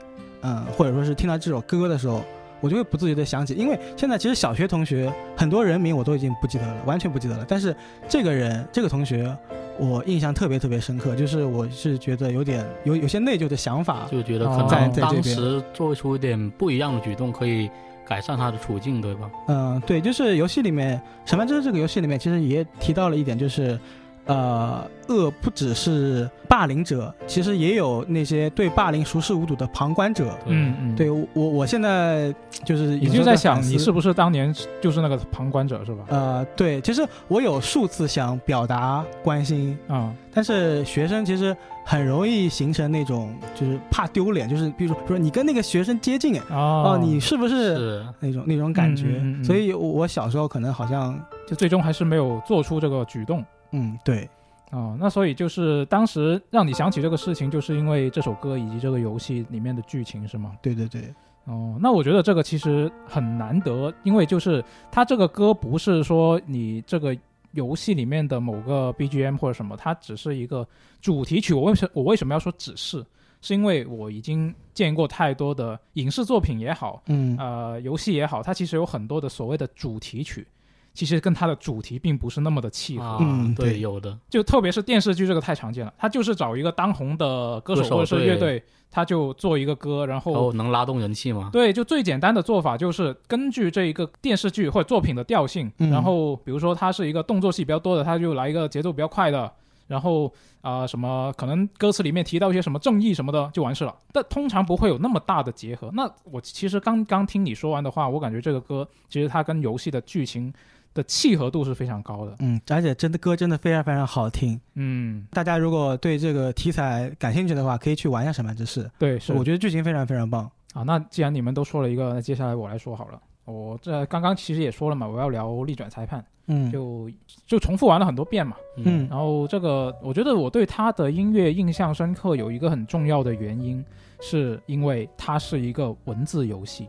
[0.40, 2.22] 嗯，或者说是听到这首歌的时候。
[2.62, 7.44] 我就会不自觉的想起，因为现在其实小学同学很多人名我都已经不记得了，完全不记得了。
[7.46, 7.76] 但是
[8.08, 9.36] 这个人，这个同学，
[9.78, 17.68] 我印象特别特别深刻，就是我是觉得有点有有些内疚的想法，就觉得可哦能在当时做出一点不一样的举动，可以
[18.06, 19.30] 改善他的处境，对吧？
[19.48, 20.96] 嗯，对，就是游戏里面
[21.28, 23.78] 《审判之誓》这个游戏里面，其实也提到了一点，就是，
[24.26, 30.38] 呃，恶不只是霸凌者，其实也有那些对霸凌熟视无睹的旁观者。
[30.46, 32.32] 嗯嗯，对我，我现在
[32.64, 36.04] 就是你就在想，你是不不是当年就是那个旁观者是吧？
[36.08, 49.06] 呃，对，其实我有数次想表达关心，啊，但是学生其实很容易形成那种就是怕丢脸，就是比如说说你跟那个学生接近，哎，哦哦，你是不是是那种那种感觉？
[49.06, 53.44] 嗯嗯嗯嗯所以我我小时候可能好像，就最终还是没有做出这个举动。
[53.72, 54.28] 嗯，对，
[54.70, 60.52] 哦，那所以就是当时让你想起这个事情，就是因为这首歌以及这个游戏里面的剧情是吗？
[60.62, 61.12] 对对对，
[61.44, 67.16] 哦，那我觉得这个其实很难得，因为就是它这个歌不是说你这个
[67.52, 70.66] 游戏里面的某个 BGM 或者什么，它只是一个
[71.00, 71.52] 主题曲。
[71.52, 73.04] 我为什我为什么要说只是？
[73.44, 80.46] 是因为我已经见过太多的影视作品也好，嗯呃，游戏也好，它其实有很多的所谓的主题曲，
[80.94, 83.04] 其实跟它的主题并不是那么的契合。
[83.04, 91.50] 啊，嗯对对，有的，就特别是电视剧这个太常见了，他就是找一个当红的歌手或者是乐队，他就做一个歌，然后能拉动人气吗？
[91.52, 99.50] 对，就最简单的做法就是根据这一个电视剧或者作品的调性，嗯然后比如说它是一个动作戏比较多的，他就来一个节奏比较快的，
[99.86, 103.92] 然后啊、什么可能歌词里面提到一些什么正义什么的就完事了。
[104.12, 105.90] 但通常不会有那么大的结合。
[105.92, 110.54] 那我其实刚刚听你说完的话，我感觉这个歌其实它跟游戏的剧情
[110.94, 112.36] 的契合度是非常高的。
[112.40, 114.60] 嗯，而且真的歌真的非常非常好听。
[114.74, 120.50] 嗯，大家如果对这个题材感兴趣的话，可以去玩一下《审判之誓》，对，是我觉得剧情非常非常棒。
[120.74, 123.20] 啊，那既然你们都说了一个，那接下来我来说好了。
[123.44, 127.10] 我这刚刚其实也说了嘛，我要聊逆转裁判，嗯，就
[127.44, 128.56] 就重复玩了很多遍嘛。
[128.76, 133.84] 嗯然后这个，我觉得我对他的音乐印象深刻，有一个很重要的原因，
[134.20, 136.88] 是因为它是一个文字游戏，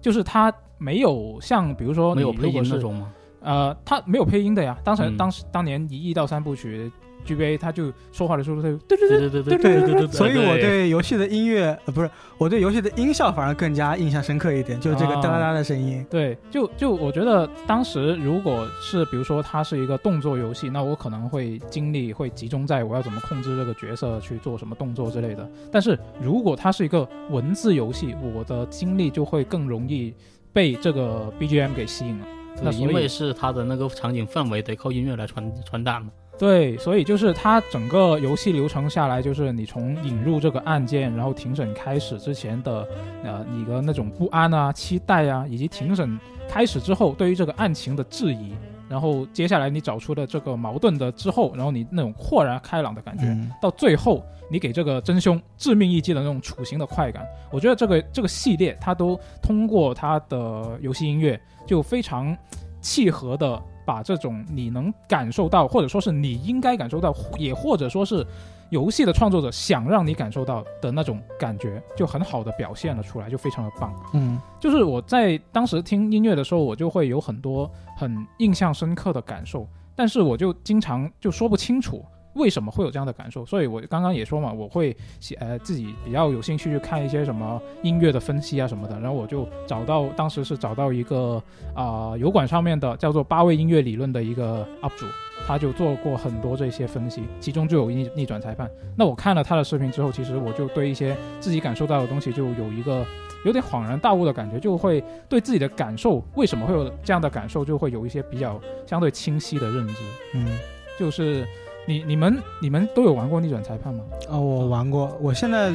[0.00, 3.14] 就是它没有像比如说你没有配音那种吗？
[3.46, 4.76] 呃，他没有配音的呀。
[4.84, 6.90] 当时、嗯当时当年一亿到三部曲
[7.24, 16.04] GBA，他就说话的时候对对对对对对对对对对，所以我对游戏的音乐，呃，不是，我对游戏的音效反而更加印象深刻一点，就是这个啊哒哒哒的声音。
[16.10, 25.48] 对，就就我觉得当时如果是比如说它是一个动作游戏，那我可能会精力会集中在我要怎么控制这个角色去做什么动作之类的。
[25.72, 30.14] 但是如果它是一个文字游戏，我的精力就会更容易
[30.52, 32.26] 被这个 BGM 给吸引了。
[32.62, 36.08] 那对，因为是它的那个场景氛围得靠音乐来传传达嘛。
[36.38, 42.86] 对，所以就是它整个游戏流程下来，就是你从引入这个案件，然后庭审开始之前的，
[43.24, 48.52] 呃，你的那种不安啊、期待啊，以及庭审开始之后对于这个案情的质疑，
[48.86, 62.36] 然后接下来你找出的这个矛盾的之后，然后你那种豁然开朗的感觉，嗯到最后你给这个真凶致命一击的那种处刑的快感，我觉得这个这个系列它都通过它的游戏音乐就非常
[62.80, 68.26] 契合的把这种你能感受到，或者说是你应该感受到，也或者说是
[68.70, 73.94] 游戏的创作者想让你感受到的那种感觉，就很好的表现了出来，就非常的棒。
[74.12, 82.04] 嗯就是我在当时听音乐的时候，我就会有很多很印象深刻的感受，但是我就经常就说不清楚
[82.36, 91.42] 为什么会有这样的感受，所以我刚刚也说嘛，我会写呃自己比较有兴趣去看一些什么音乐的分析啊什么的，然后我就找到当时是找到一个
[91.74, 95.06] 啊、油管上面的叫做八位音乐理论的一个 UP 主。
[95.46, 98.68] 他就做过很多这些分析，其中就有逆逆转裁判。
[98.96, 103.06] 那我看了他的视频之后，其实我就对一些自己感受到的东西就有一个
[103.44, 109.94] 有点恍然大悟的感觉，就会对自己的感受为什么会有这样的感受，就会有一些比较相对清晰的认知。
[110.34, 110.58] 嗯，
[110.98, 111.46] 就是
[111.86, 114.04] 你你们你们都有玩过逆转裁判吗？
[114.28, 115.72] 哦，我玩过，我现在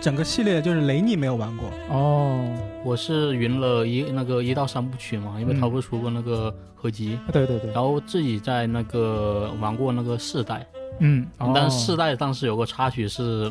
[0.00, 1.70] 整个系列就是雷尼没有玩过。
[1.88, 2.44] 哦，
[2.84, 10.66] 我是云了一那个一到三部曲嘛，因为嗯它不是出过那个合集，对对对，然后自己在那个玩过那个四代，
[10.98, 13.48] 嗯，但是四哦代当时有个插曲是，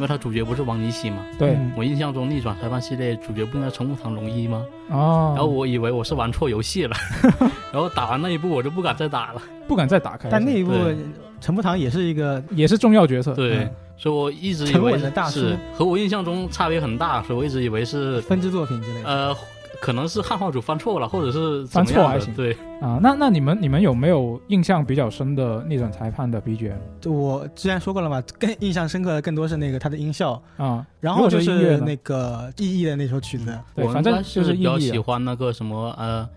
[0.00, 4.64] 因为他主角不是王尼喜嘛，对嗯我印象中逆转裁判系列主角不应该陈木堂龙一吗？
[4.88, 6.96] 哦，然后我以为我是玩错游戏了，
[7.70, 9.42] 然后打完那一步我就不敢再打了。
[9.68, 10.96] 不敢再打开，但那一部对
[11.38, 13.34] 陈木堂也是一个也是重要角色。
[13.34, 14.98] 对，嗯所以我一直以为
[15.30, 19.06] 是和我印象中差别很大，所以我一直以为是分支作品之类的。
[19.10, 19.36] 呃，
[19.80, 30.86] 可能是汉化组翻错了，或者是怎翻错还行对，啊，那那你们你们有没有印象比较深的逆转裁判的 BGM 就我之前说过了嘛，更印象深刻的更多是那个它的音效，啊？
[31.00, 33.58] 然后就是那个意义的那首曲子。
[33.74, 35.00] 对，我反正就是是比较喜。
[35.00, 36.28] 欢那个什么呃，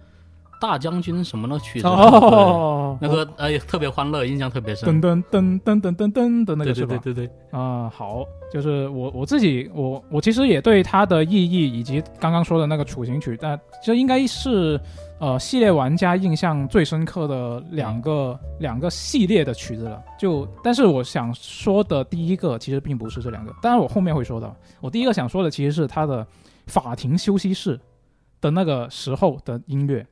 [0.63, 5.01] 大将军什么的曲子，哦，那个哎特别欢乐，印象特别深。
[5.01, 6.97] 噔噔噔噔噔噔噔的那个对是吧？
[7.03, 14.79] 对对对对，啊、好，就是我我自己，我我其实也对它的意义以及刚刚说的那个处刑曲，但这应该是
[15.19, 20.01] 呃系列玩家印象最深刻的两个、两个系列的曲子了。
[20.17, 24.55] 就但是我想说的第一个其实并不是这两个，当然我后面会说到。
[24.79, 26.25] 我第一个想说的其实是它的
[26.67, 27.77] 法庭休息室
[28.39, 30.07] 的那个时候的音乐。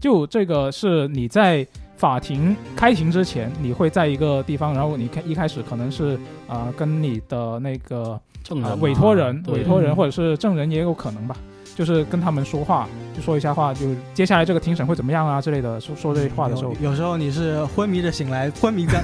[0.00, 6.14] 就这个是你在法庭开庭之前，你会在一个地方，然后你开一开始可能是
[6.48, 9.96] 啊、呃跟你的那个呃证委托人、委托人嗯。
[9.96, 11.36] 或者是证人也有可能吧，
[11.76, 18.98] 就是跟他们说话，就说一下话，就接下来这个庭审会怎么样啊之类的，说说这些话的时候，有有时候你是昏迷着醒来， 昏迷着；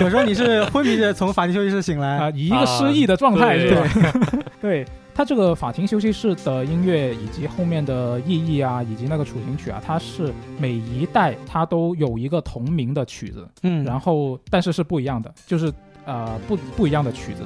[0.00, 2.16] 有时候你是昏迷着从法庭休息室醒来。
[2.16, 2.30] 啊、来。
[2.30, 3.68] 以一个失忆的状态、对。
[3.68, 4.12] 是吧？
[4.62, 15.72] 对，它这个法庭休息室的音乐以及后面的意义啊，以及那个处刑曲啊，它是每一代它都有一个同名的曲子，嗯，然后但是是不一样的，就是
[16.06, 17.42] 呃不不一样的曲子。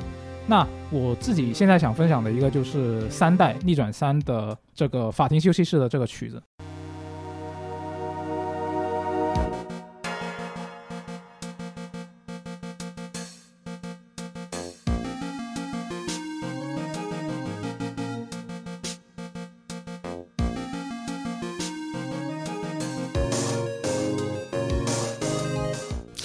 [0.47, 6.41] 那我自己现在想分享的一个就是三代逆转三的这个法庭休息室的这个曲子。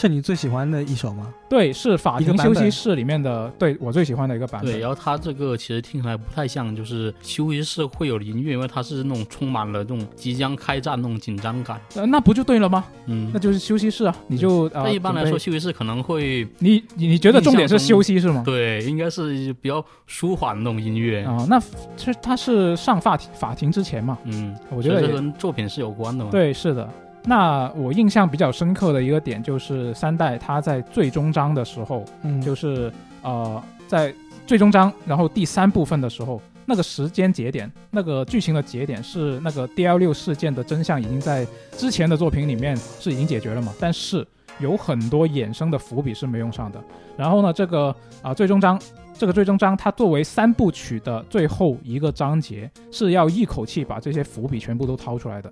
[0.02, 1.32] 是你最喜欢的一首吗？
[1.48, 4.72] 对，是法庭休息室里面的，对我最喜欢的一个版本。
[4.72, 11.80] 对，然后它这个其实听起来不太像，就是休息室会有音乐，因为它是那种充满了这种即将开战那种紧张感。
[11.94, 12.84] 呃，那不就对了吗？
[13.06, 18.42] 嗯那，就是休息室啊，你就呃，一般来说，休息室可能会你你你觉得重点是休息是吗？
[18.44, 21.24] 对，应该是比较舒缓的那种音乐。
[21.26, 21.60] 啊、那
[21.96, 24.18] 其实它是上法庭法庭之前嘛？
[24.24, 26.90] 嗯，我觉得这跟作品是有关的嘛。，对，是的。
[27.24, 34.14] 那我印象比较深刻的一个点就是三代他在最终章的时候，嗯，就是呃在
[34.48, 41.46] 最终章，然后第三部分的时候，那个时间节点，那个剧情的节点是那个 DL 六事件的真相已经在
[41.78, 44.28] 之前的作品里面是已经解决了嘛，但是
[44.60, 46.84] 有很多衍生的伏笔是没用上的。
[47.16, 48.80] 然后呢，这个啊、最终章。
[49.14, 55.50] 这个最终章，它作为三部曲的最后一个章节，是要一口气把这些伏笔全部都掏出来的。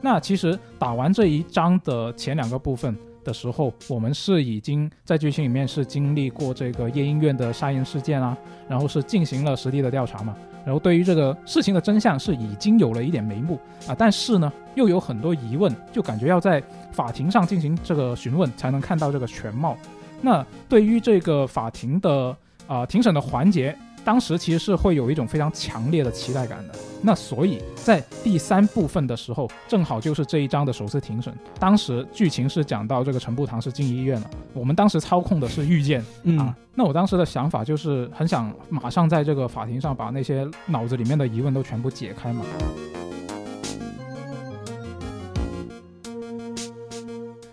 [0.00, 8.36] 那其实打完这一章的前两个部分的时候，我们是已经在剧情里面是经历过这个夜莺院的杀人事件啊，
[8.68, 19.76] 然后是进行了实地的调查嘛，然后对于这个事情的真相是已经有了一点眉目啊，但是呢又有很多疑问，就感觉要在法庭上进行这个询问才能看到这个全貌。
[20.20, 23.74] 那对于这个法庭的啊、庭审的环节，
[24.08, 26.74] 当时其实是会有一种非常强烈的期待感的。
[27.02, 31.30] 那所以在第三部分的时候，正好就是这一章的首次庭审。
[31.60, 36.56] 当时剧情是讲到这个陈步堂是进医院了，我们当时操控的是遇见嗯啊。
[36.74, 42.46] 那我当时的想法就是很想马上在这个法庭上把那些脑子里面的疑问都全部解开嘛。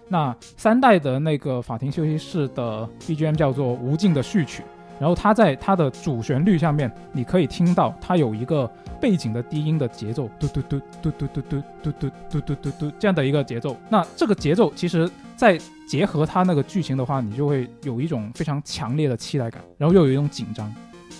[0.07, 4.63] 那三代的那个法庭休息室的 BGM 叫做《无尽的序曲》，
[4.99, 13.75] 然后它在它的主旋律下面，你可以听到它有一个背景的低音的节奏，嘟嘟嘟嘟嘟嘟嘟嘟嘟嘟嘟嘟嘟这样的一个节奏。
[13.89, 20.73] 那这个节奏其实，在结合它那个剧情的话，你就会有一种非常强烈的期待感，然后又有一种紧张。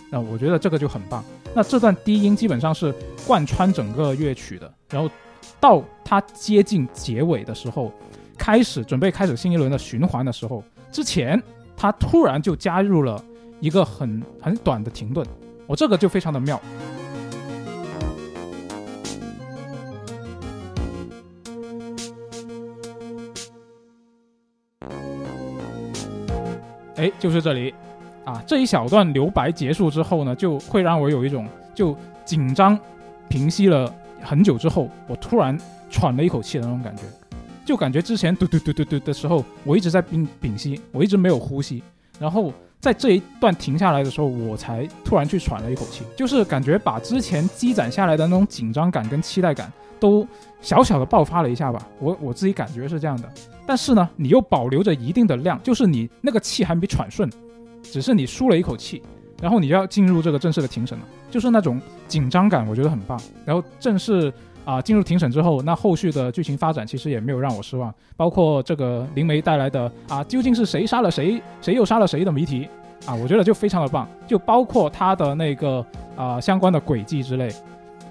[0.09, 1.23] 那我觉得这个就很棒。
[1.53, 2.93] 那这段低音基本上是
[3.25, 5.09] 贯穿整个乐曲的，然后
[5.59, 7.91] 到它接近结尾的时候，
[8.37, 11.41] 开始准备开始新一轮的循环的时候，之前
[11.75, 13.21] 它突然就加入了
[13.59, 15.25] 一个很很短的停顿，
[15.65, 16.61] 我、这个就非常的妙。
[26.97, 27.73] 哎，就是这里，
[28.23, 32.79] 啊，这一小段留白结束之后呢，就会让我有一种就紧张
[33.27, 35.57] 平息了很久之后，我突然
[35.89, 37.03] 喘了一口气的那种感觉，
[37.65, 41.83] 就感觉之前嘟嘟嘟嘟嘟的时候，我一直在屏屏息，我一直没有呼吸，
[42.17, 42.53] 然后
[42.85, 50.23] 在这一段停下来的时候，我才突然去喘了一口气，就是感觉把之前积攒下来的那种紧张感跟期待感都
[50.61, 53.33] 小小的爆发了一下吧，我我自己感觉是这样的。
[53.65, 57.27] 但是呢，你又保留着一定的量，就是你那个气还没喘顺，
[57.81, 59.01] 只是你舒了一口气，
[59.41, 63.19] 然后你就要进入这个正式的庭审了，就是那种紧张感，我觉得很棒。
[63.43, 64.31] 然后正式
[64.65, 72.67] 啊、进入庭审之后，那后续的剧情发展其实也没有让我失望，包括这个灵媒带来的啊，究竟是谁杀了谁，谁又杀了谁的谜题
[73.05, 75.85] 啊，我觉得就非常的棒，就包括他的那个
[76.17, 77.53] 啊、相关的轨迹之类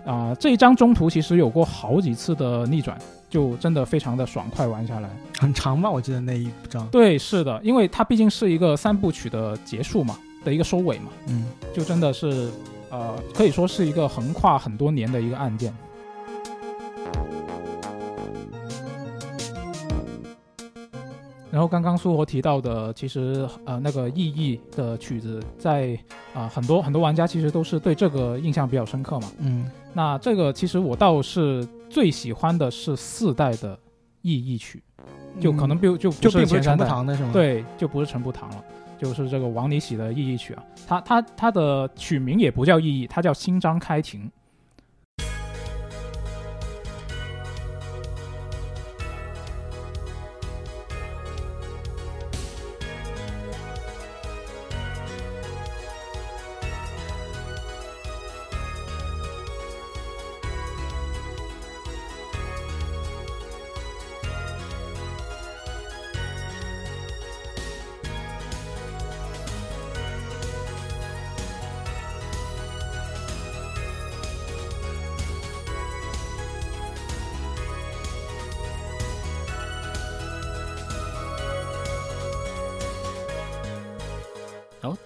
[0.06, 2.96] 啊、这一章中途其实有过好几次的逆转，
[3.28, 5.08] 就真的非常的爽快玩下来。
[5.38, 5.90] 很长吧？
[5.90, 6.86] 我记得那一章。
[6.88, 12.50] 对，是的，因为它毕竟是一个三部曲的结束嘛，的一个收尾嘛，嗯，就真的是
[12.90, 15.74] 呃，可以说是一个横跨很多年的一个案件。
[21.54, 25.96] 然后刚刚苏活提到的，其实呃那个意义的曲子在，
[26.34, 29.30] 啊很多很多玩家其实都是对这个印象比较深刻嘛。
[29.38, 33.78] 嗯，那这个其实我倒是最喜欢的是四代的
[34.22, 34.82] 意义曲，
[35.40, 38.64] 就可能就就就并不是陈不堂的是吗？，对，就不是陈步堂了，
[38.98, 40.64] 就是这个王尼喜的意义曲啊。
[40.88, 44.28] 它它它的曲名也不叫意义，它叫新章开庭。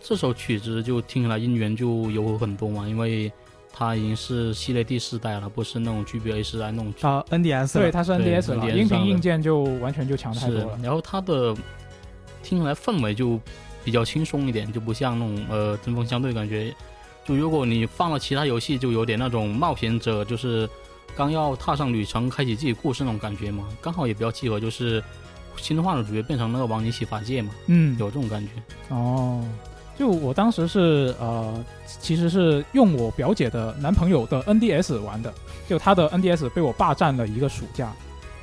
[0.09, 3.31] 这首曲子就听起来音源就有很多嘛，因为
[3.71, 11.55] 它已经是系列第四代了，不是那种 GBA 时代那种啊 NDS 对，它是 NDS 了，音频硬件就完全就强太多了。，然后它的
[12.43, 13.39] 听起来氛围就
[13.85, 16.75] 比较轻松一点，就不像那种呃针锋相对感觉。
[17.27, 20.67] 就如果你放了其他游戏，就有点那种冒险者，就是
[21.15, 23.69] 刚要踏上旅程，开启自己故事那种感觉嘛。
[23.83, 25.05] 刚好也比较契合，就是
[25.59, 28.51] 新动画的主角变成那个王尼奇法界嘛，嗯，有这种感觉。
[28.89, 29.45] 哦，
[29.99, 31.53] 就我当时是呃，
[31.87, 35.33] 其实是用我表姐的男朋友的 NDS 玩的，
[35.69, 37.93] 就他的 NDS 被我霸占了一个暑假。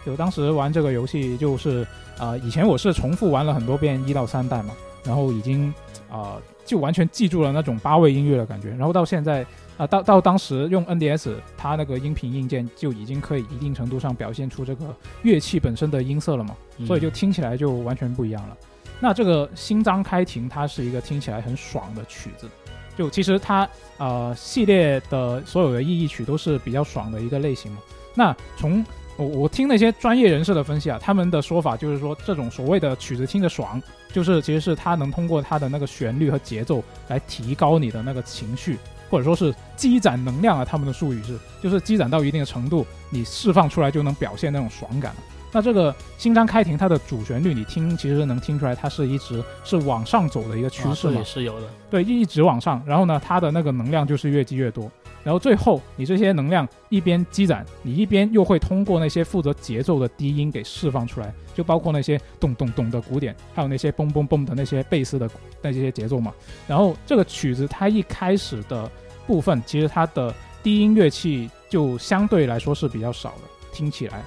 [0.05, 1.87] 就当时玩这个游戏，就是
[2.19, 5.73] 呃，以前我是重复玩了很多遍一到三代嘛，然后已经
[6.11, 9.45] 呃就完全记住了那种八位音乐的感觉，然后到现在
[9.77, 14.85] 啊、到到当时用 NDS，它那个音频硬件就已经可以一定程度上表现出这个
[15.23, 16.55] 乐器本身的音色了嘛。
[16.77, 18.57] 嗯所以就听起来就完全不一样了。
[18.99, 22.49] 那这个新章开庭，它是一个听起来很爽的曲子，
[22.97, 23.67] 就其实它
[23.97, 27.79] 呃系列的所有的意义曲都是比较爽的一个类型嘛。
[28.13, 28.83] 那从
[29.17, 33.81] 我我听那些专业人士的分析啊，他们的说法就是说，这种所谓的曲子听着爽，
[34.11, 38.77] 就是其实是它能通过它的那个旋律和节奏来提高你的那个情绪，
[39.09, 40.65] 或者说是积攒能量啊。
[40.65, 45.13] 他们的术语是，就是积攒到一定的程度，你释放出来就能表现那种爽感。
[45.55, 51.67] 那这个新章开庭，它的主旋律你听，其实能听出来，它是一直是往上走的一个趋势嘛啊，是有的。
[51.89, 52.83] 对，一直往上。
[52.85, 54.91] 然后呢，它的那个能量就是越积越多。
[55.23, 65.29] 然后最后，你这些能量一边积攒，你一边又会通过那些负责节奏的低音给释放出来，就包括那些咚咚咚的鼓点，还有那些嘣嘣嘣的那些贝斯的
[65.61, 66.33] 那些节奏嘛。
[66.67, 68.91] 然后这个曲子它一开始的
[69.25, 74.21] 部分，其实它的低音乐器就相对来说是比较少的，听起来。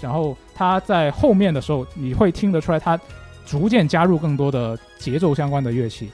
[0.00, 2.98] 然后他在后面的时候，你会听得出来，他
[3.46, 6.10] 逐渐加入更多的节奏相关的乐器，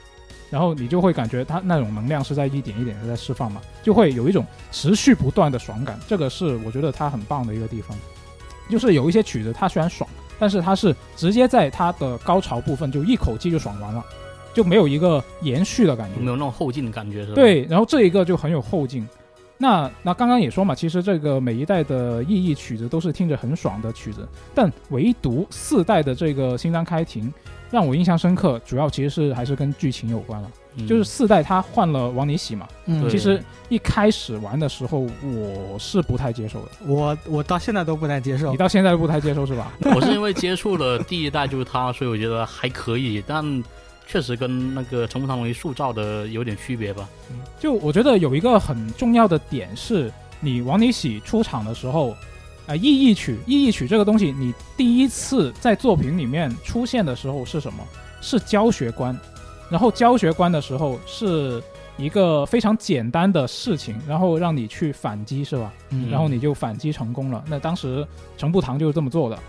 [0.49, 5.99] 然后你就会感觉他那种能量是在一点一点的在释放嘛，就会有一种持续不断的爽感。
[6.07, 7.97] 这个是我觉得他很棒的一个地方，
[8.69, 10.09] 就是有一些曲子它虽然爽，
[10.39, 14.03] 但是它是直接在它的高潮部分就一口气就爽完了，
[14.53, 16.21] 就没有一个延续的感觉有。
[16.21, 17.23] 没有那种后劲的感觉？
[17.23, 19.07] 是吧？，对，然后这一个就很有后劲。
[19.61, 27.31] 那那刚刚也说嘛，其实这个每一代的意义曲子都是听着很爽的曲子，但唯独四代的这个新章开庭
[27.69, 30.51] 让我印象深刻，主要其实是还是跟剧情有关了。
[30.77, 38.57] 嗯、就是四代他换了王尼喜嘛，嗯，其实一开始玩的时候我是不太接受的，我我到现在都不太接受你。
[38.57, 39.71] 到现在都不太接受是吧？
[39.93, 43.43] 我是因为接触了第一代就是它，所以我觉得还可以，但
[44.11, 47.07] 确实跟那个陈木堂为塑造的有点区别吧。
[47.29, 52.13] 嗯就我觉得有一个很重要的点是，你王尼喜出场的时候，
[52.67, 57.81] 啊、意义曲，意义曲这个东西，你第一次在作品里面出现的时候是什么？
[58.19, 59.17] 是教学观，
[59.69, 61.63] 然后教学观的时候是
[61.97, 65.71] 一个非常简单的事情，然后让你去反击，是吧？
[65.91, 67.41] 嗯然后你就反击成功了。
[67.47, 68.05] 那当时
[68.37, 69.39] 程步堂就是这么做的，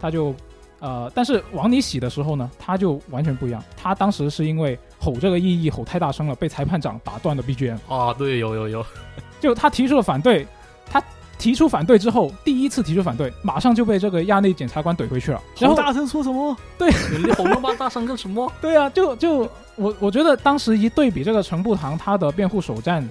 [0.00, 0.34] 他就
[0.80, 3.62] 呃，但是往里洗的时候呢，他就完全不一样。
[3.76, 7.78] 他当时是因为吼这个意义吼太大声了，被裁判长打断了 BGM。
[7.88, 8.86] 啊，对，有有有，
[9.40, 10.46] 就他提出了反对，
[10.90, 11.02] 他
[11.38, 15.42] 提出反对之后，第一次提出反对，马上就被这个亚内检察官怼回去了。
[15.58, 16.56] 然后大声说什么？
[16.78, 16.90] 对
[17.24, 18.50] 你吼那么大声干什么？
[18.60, 23.08] 对啊，就就我我觉得当时一对比这个陈步堂他的辩护首战，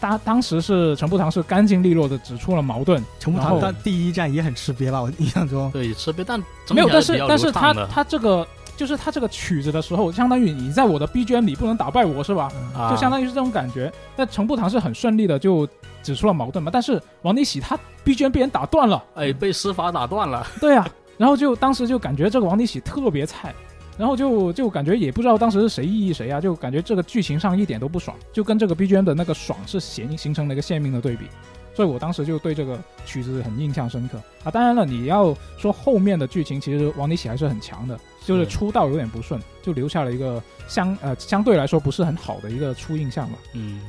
[0.00, 5.02] 当当时是陈步堂是干净利落的指出了矛盾，陈步堂但第一站也很吃瘪吧？
[5.02, 6.38] 我 印象中，对，吃瘪，但
[6.70, 8.46] 没有，但是但是他他这个
[8.76, 12.50] 就是他这个曲子的时候，相当于你在我的 BGM 里不能打败我是吧？
[12.76, 13.92] 啊就相当于是这种感觉。
[14.16, 15.68] 那陈步堂是很顺利的就
[16.02, 20.46] 指出了矛盾嘛，但是王尼喜他 BGM 被人打断了，哎被施法打断了。
[20.60, 23.54] 对啊，然后就当时就感觉这个王尼喜特别菜。
[23.98, 31.26] 然后就就感觉也不知道当时是谁异议谁啊，就感觉这个剧情上一点都不爽，就跟这个 BGM 的那个爽是形形成了一个鲜明的对比，
[31.74, 34.50] 所以我当时就对这个曲子很印象深刻啊。
[34.50, 43.38] 当然了，你要说后面的剧情，其实王尼喜还是很强的，就是是出道有点不顺，就留下了一个相呃相对来说不是很好的一个初印象吧。
[43.54, 43.80] 嗯，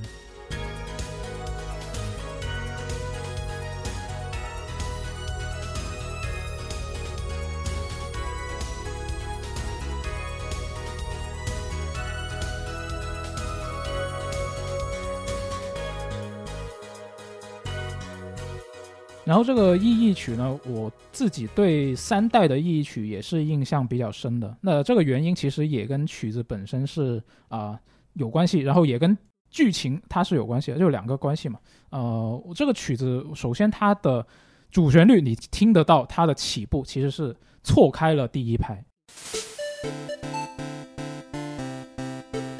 [19.29, 24.57] 然后这个意义曲呢，我自己对三代的意义曲也是印象比较深的。
[24.59, 27.79] 那这个原因其实也跟曲子本身是啊、
[28.13, 29.15] 有关系，然后也跟
[29.51, 31.59] 剧情它是有关系的，就两个关系嘛。
[31.91, 34.25] 呃，这个曲子首先它的
[34.71, 38.83] 主旋律你听得到它的起步其实是错开了第一拍，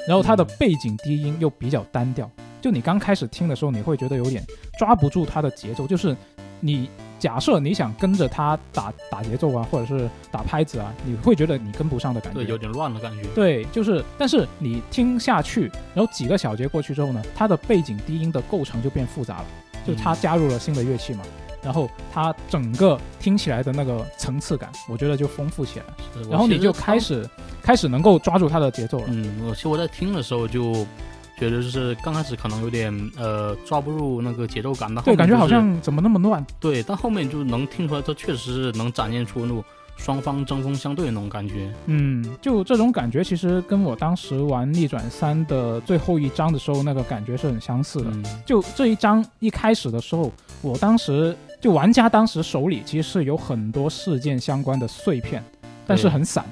[0.08, 2.30] 然后它的背景低音又比较单调，
[2.62, 4.46] 就你刚开始听的时候你会觉得有点
[4.78, 6.16] 抓不住它的节奏，就是
[6.60, 12.39] 你假设你想跟着他打打节奏啊，或者是打拍子啊，你会觉得你跟不上的感觉。
[12.39, 13.24] 对，有点乱的感觉。
[13.36, 19.45] 对，就是，但是你听下去，然后几个小节过去之后呢，它的背景低音的构成就变复杂了，
[19.86, 21.24] 就它加入了新的乐器嘛，
[21.62, 25.86] 然后它整个听起来的那个层次感，我觉得就丰富起来，
[26.30, 27.30] 然后你就开始
[27.62, 29.05] 开始能够抓住它的节奏了。
[29.10, 30.86] 嗯，我其实我在听的时候就
[31.40, 36.46] 觉得，就是刚开始可能有点呃抓不住那个节奏感，但后对，感觉好像怎么那么乱？
[36.60, 39.64] 对，但后面就能听出来，它确实是能展现出那种
[39.98, 41.74] 双方针锋相对的那种感觉。
[41.86, 48.12] 嗯，就这种感觉，其实跟我当时玩逆转三的最后一章的时候那个感觉是很相似的。
[48.12, 50.32] 嗯，就这一章一开始的时候，
[50.62, 55.44] 我当时就玩家当时手里其实是有很多事件相关的碎片，
[55.86, 56.46] 但是很散，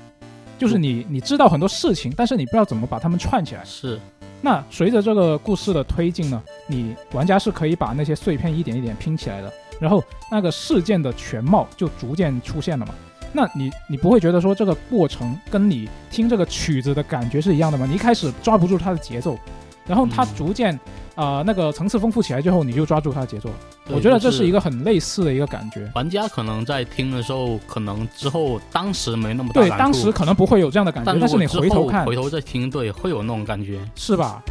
[0.57, 3.63] 就是你你知道很多事情，但是你不知道怎么把它们串起来。
[3.63, 3.97] 是，
[4.41, 12.93] 那随着这个故事的推进呢，你玩家是可以把那些碎片一点一点拼起来的，然后那个事件的全貌就逐渐出现了嘛。
[13.33, 17.85] 那你你不会觉得说这个过程跟你听这个曲子的感觉是一样的吗？
[17.87, 19.37] 你一开始抓不住它的节奏，
[19.85, 20.79] 然后它嗯逐渐
[21.17, 23.55] 啊、呃那个层次丰富起来之后，你就抓住它的节奏了。
[23.89, 25.91] 我觉得这是一个很类似的一个感觉。
[25.95, 33.79] 玩家可能在听的时候，可能之后当时没那么大对，当时可能不会有这样的感觉，但但是你回头看，回头再听，对，会有那种感觉。
[33.95, 34.43] 是吧？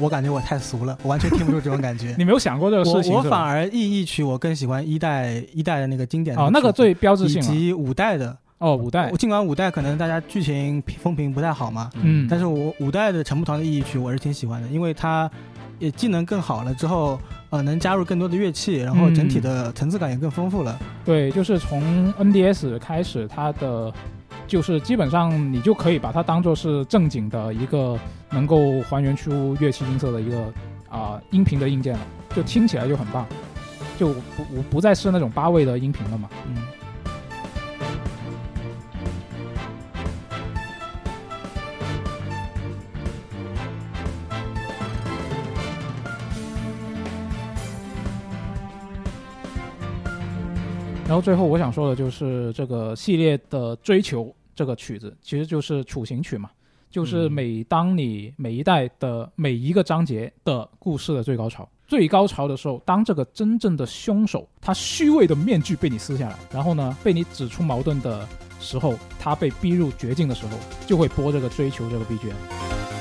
[0.00, 2.14] 我我感觉我太俗了，我完全听不出这种感觉。
[2.18, 3.36] 你没有想过这个我事情是吧？
[3.38, 7.44] 我反而意义曲我更喜欢一代一代的那个经典的哦，那个最标志性以。
[7.44, 8.36] 及五代的。
[8.58, 15.30] 哦，五代，尽管五代可能大家剧情风评不太好嘛，嗯，但是我五代的陈木堂的意义曲我是挺喜欢的，因为它
[15.78, 20.78] 也技能更好了之后，呃，能加入更多的乐器，然后整体的层次感也更丰富了。
[21.06, 23.90] 对，就是从 NDS 开始，它的
[24.50, 27.96] 就是基本上你就可以把它当做是正经的一个
[28.30, 30.52] 能够还原出乐器音色的一个
[30.88, 32.00] 啊、音频的硬件了，
[32.34, 33.24] 就听起来就很棒，
[33.96, 36.28] 就不不不再是那种八位的音频了嘛。
[36.48, 36.56] 嗯，
[51.06, 56.50] 然后最后我想说的就是这个系列的追求这个曲子，其实就是处刑曲嘛，
[56.90, 61.66] 就是嗯每当你每一代的每一个章节的故事的最高潮。
[61.86, 68.28] 最高潮的时候，当这个真正的凶手他虚伪的面具被你撕下来，然后呢被你指出矛盾的
[68.60, 72.99] 时候，他被逼入绝境的时候，就会播这个追求这个 BGM。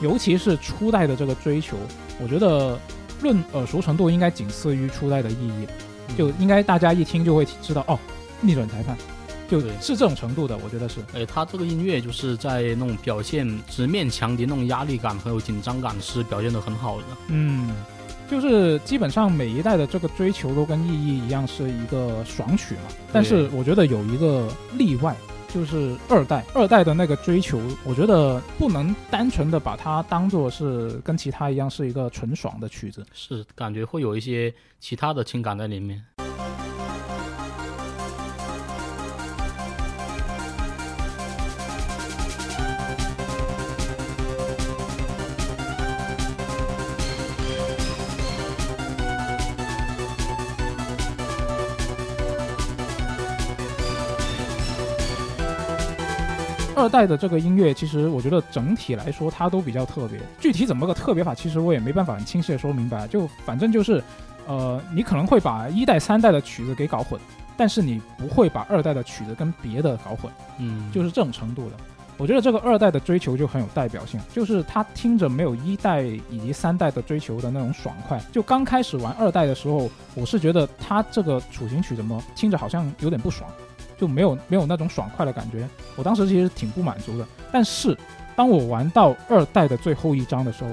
[0.00, 1.76] 尤其是初代的这个追求，
[2.20, 2.78] 我觉得
[3.22, 5.66] 论耳熟程度应该仅次于初代的意义，
[6.16, 7.98] 就应该大家一听就会知道哦，
[8.40, 8.96] 逆转裁判，
[9.48, 11.00] 就对是这种程度的，我觉得是。
[11.14, 17.04] 哎，他这个音乐就是在那种表现直面强敌那种压力感和有紧张感是表现得很好的。
[17.28, 17.70] 嗯，
[18.30, 22.82] 就是基本上每一代的这个追求都跟意义一样是一个爽曲嘛，
[23.12, 25.16] 但是我觉得有一个例外。
[25.48, 33.04] 就是二代，二代的那个追求，我觉得不能单纯的把它当做是跟其他一样是一个纯爽的曲子。
[33.12, 36.04] 是感觉会有一些其他的情感在里面。
[56.88, 60.18] 二代的这个音乐，其实我觉得整体来说它都比较特别。
[60.40, 63.06] 具体怎么个特别法，其实我也没办法很清晰的说明白。
[63.06, 64.02] 就反正就是，
[64.46, 67.20] 呃，你可能会把一代、三代的曲子给搞混，
[67.58, 71.76] 但是你不会把二代的曲子跟别的搞混，嗯，就是这种程度的。
[72.16, 78.18] 我觉得这个二代的追求就很有代表性，就是它听着没有一代以及三代的追求的那种爽快。
[78.32, 83.50] 就刚开始玩二代的时候，我是觉得它这个处刑曲怎么听着好像有点不爽。
[83.98, 87.26] 就没有没有那种爽快的感觉，我当时其实挺不满足的。
[87.52, 87.96] 但是
[88.36, 90.70] 当我玩到二代的最后一章的时候，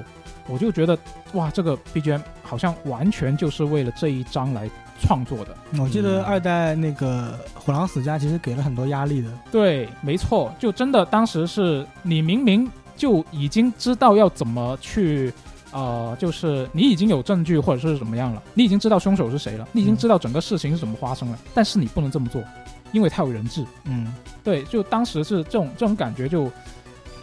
[0.47, 0.97] 我就觉得
[1.33, 4.69] 哇，这个 BGM 好像完全就是为了这一章来
[5.01, 5.57] 创作的。
[5.79, 9.29] 我记得二代那个虎狼死家其实给了很多压力的。
[9.51, 15.33] 对，没错，就真的当时是你明明就已经知道要怎么去，
[15.71, 22.43] 呃，就是你已经有证据或者是怎么样了，你已经知道凶手是谁了，你已经知道整个事情是怎么发生了，但是你不能这么做。
[22.91, 24.13] 因为它有人质，嗯，
[24.43, 26.51] 对，就当时是这种这种感觉，就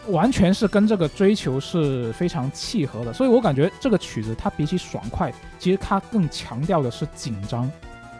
[0.08, 7.70] 完全是跟这个追求是非常契合的，所以我感觉这个曲子它比起爽快，其实它更强调的是紧张，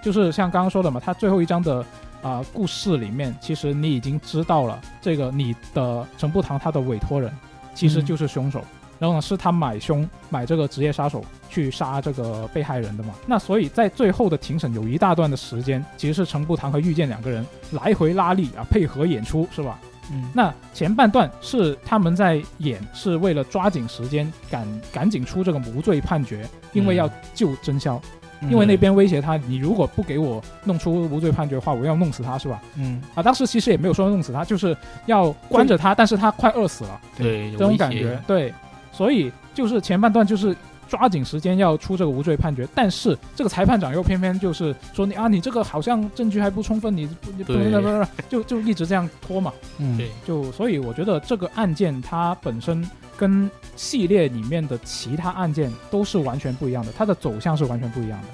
[0.03, 1.84] 就是像刚刚说的嘛，它最后一章的
[2.22, 7.32] 啊、故事里面，其实你已经知道了这个你的陈步堂他的委托人
[7.74, 8.64] 其实就是凶手。
[9.03, 13.14] 然后呢，是他买凶买这个职业杀手去杀这个被害人的嘛？
[13.26, 19.80] 那所以在最后的庭审有一大段的时间，其实是程步堂和遇见两个人来回拉力啊，配合演出，是吧？
[20.12, 28.00] 嗯，那前半段是他们在演，是为了抓紧时间赶赶紧出这个无罪判决，因为要救真宵，
[28.42, 32.62] 因为那边威胁他，你如果不给我弄出无罪判决的话，我要弄死他，是吧？
[32.76, 34.76] 嗯啊，当时其实也没有说弄死他，就是
[35.07, 38.55] 要关着他，但是他快饿死了，对这种感觉，对。
[38.93, 40.55] 所以就是前半段就是
[40.86, 49.53] 抓紧时间要出这个无罪判决，但是这个裁判长又偏偏就是说你啊，你这个好像证据还不充分，你不你不不不就就一直这样拖嘛。
[49.78, 52.86] 嗯，对，就所以我觉得这个案件它本身
[53.16, 58.28] 跟系列里面的其他案件都是完全不一样的，它的走向是完全不一样的，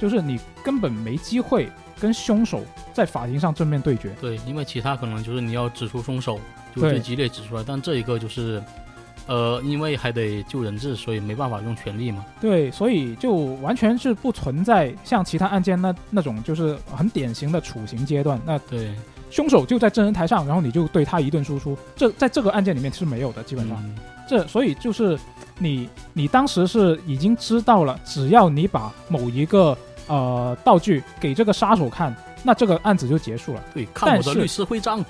[0.00, 4.14] 就是你根本没机会跟凶手在法庭上正面对决。
[4.20, 6.38] 对，因为其他可能就是你要指出凶手，
[6.72, 8.62] 就对最激烈指出来，但这一个就是。
[9.26, 12.24] 呃，因为还得救人质，所以没办法用全力嘛。
[12.40, 18.40] 对，所以就完全是不存在像其他案件那那种就是很典型的处刑阶段。
[18.44, 18.94] 那对，
[19.30, 21.76] 凶手就在证人台上，然后你就对他一顿输出。
[21.94, 23.76] 这在这个案件里面是没有的，基本上。
[23.82, 23.96] 嗯
[24.28, 25.16] 这所以就是
[25.56, 32.12] 你你当时是已经知道了，只要你把某一个呃道具给这个杀手看，
[32.42, 33.62] 那这个案子就结束了。
[33.74, 35.04] 对，看我的律师徽章。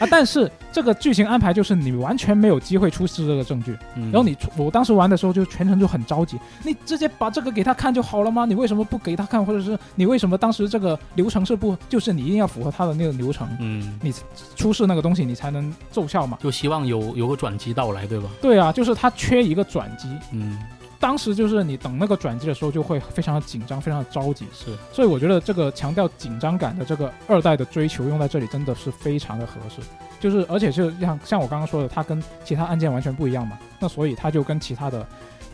[0.00, 8.46] 啊，但是这个剧情安排就是你完全没有机会出示这个证据，嗯然后你我当时玩的时候就全程就很着急，你直接把这个给他看就好了吗？
[8.46, 14.10] 你为什么不给他看，或者是你为什么当时这个流程是不就是你一定要符合他的那个流程，嗯，你
[14.56, 16.38] 出示那个东西你才能奏效嘛？
[16.40, 18.30] 就希望有有个转机到来，对吧？
[18.40, 20.58] 对啊，就是他缺一个转机，嗯，
[21.00, 29.80] 当时就是你等那个转机的时候就会非常的紧张，非常的着急，是，所以我觉得这个强调紧张感的这个二代的追求用在这里真的是非常的合适，
[30.20, 35.06] 就是而且就像像我刚刚说的，它跟其他按键完全不一样嘛，那所以它就跟其他的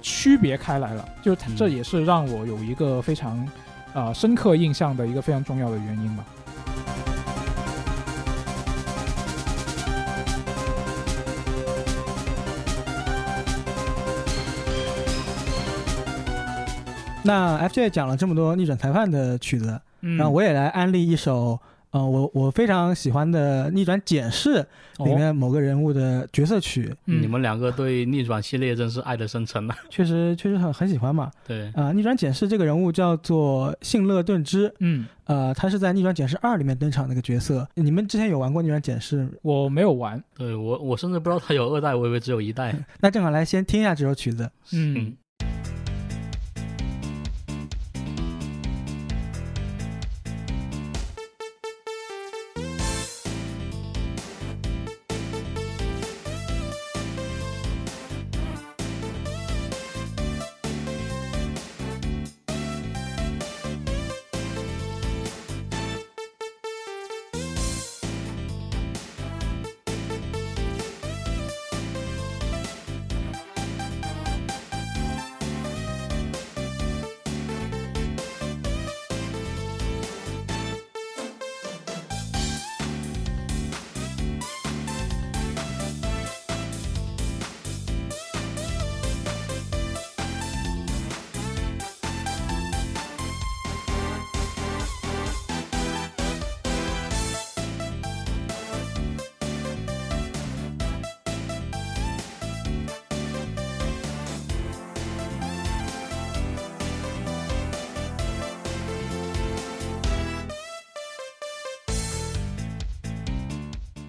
[0.02, 3.48] 区别开来了，就这也是让我有一个非常
[3.94, 6.24] 呃深刻印象的一个非常重要的原因嘛。
[17.26, 21.58] 那 FJ 讲了这么多逆转裁判的曲子，嗯，然后我也来安利一首，
[21.90, 24.54] 呃，我我非常喜欢的逆转检视
[24.98, 29.76] 里哦面某个人物的角色曲，嗯你们两个对逆转系列真是爱的深沉啊。
[29.88, 31.30] 确实确实很很喜欢嘛。
[31.46, 37.66] 对，啊、逆转检视这个人物叫做信乐顿之，嗯，呃，他是在逆转检视二里面登场那个角色。
[37.74, 39.28] 你们之前有玩过逆转检视？
[39.42, 42.74] 我没有玩，对我我甚至不知道他有二代，我以为只有一代。
[43.00, 44.50] 那正好来先听一下这首曲子。
[44.72, 44.94] 嗯。
[44.98, 45.16] 嗯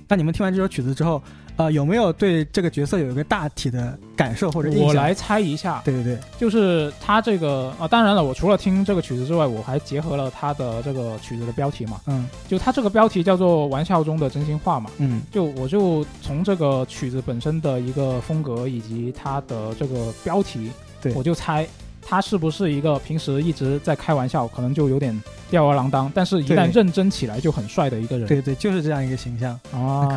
[0.08, 1.22] 那你们听完这首曲子之后，
[1.58, 4.88] 呃，有没有对这个角色有一个大体的感受或者印象？
[4.88, 12.28] 我来猜一下，对对对，就是他这个啊，当然了，我除了听这个曲子之外，我还结合了他的这个曲子的标题嘛，嗯。
[12.48, 15.22] 就他这个标题叫做“玩笑中的真心话”嘛，嗯。
[15.32, 21.14] 就我就从这个曲子本身的一个风格以及它的这个标题，对。
[21.14, 21.68] 我就猜
[22.10, 28.26] 他是不是一个平时一直在开玩笑，可能就有点吊儿郎当，但是一旦认真起来就很帅的一个人。
[28.28, 29.52] 对对，就是这样一个形象。
[29.74, 30.08] 啊，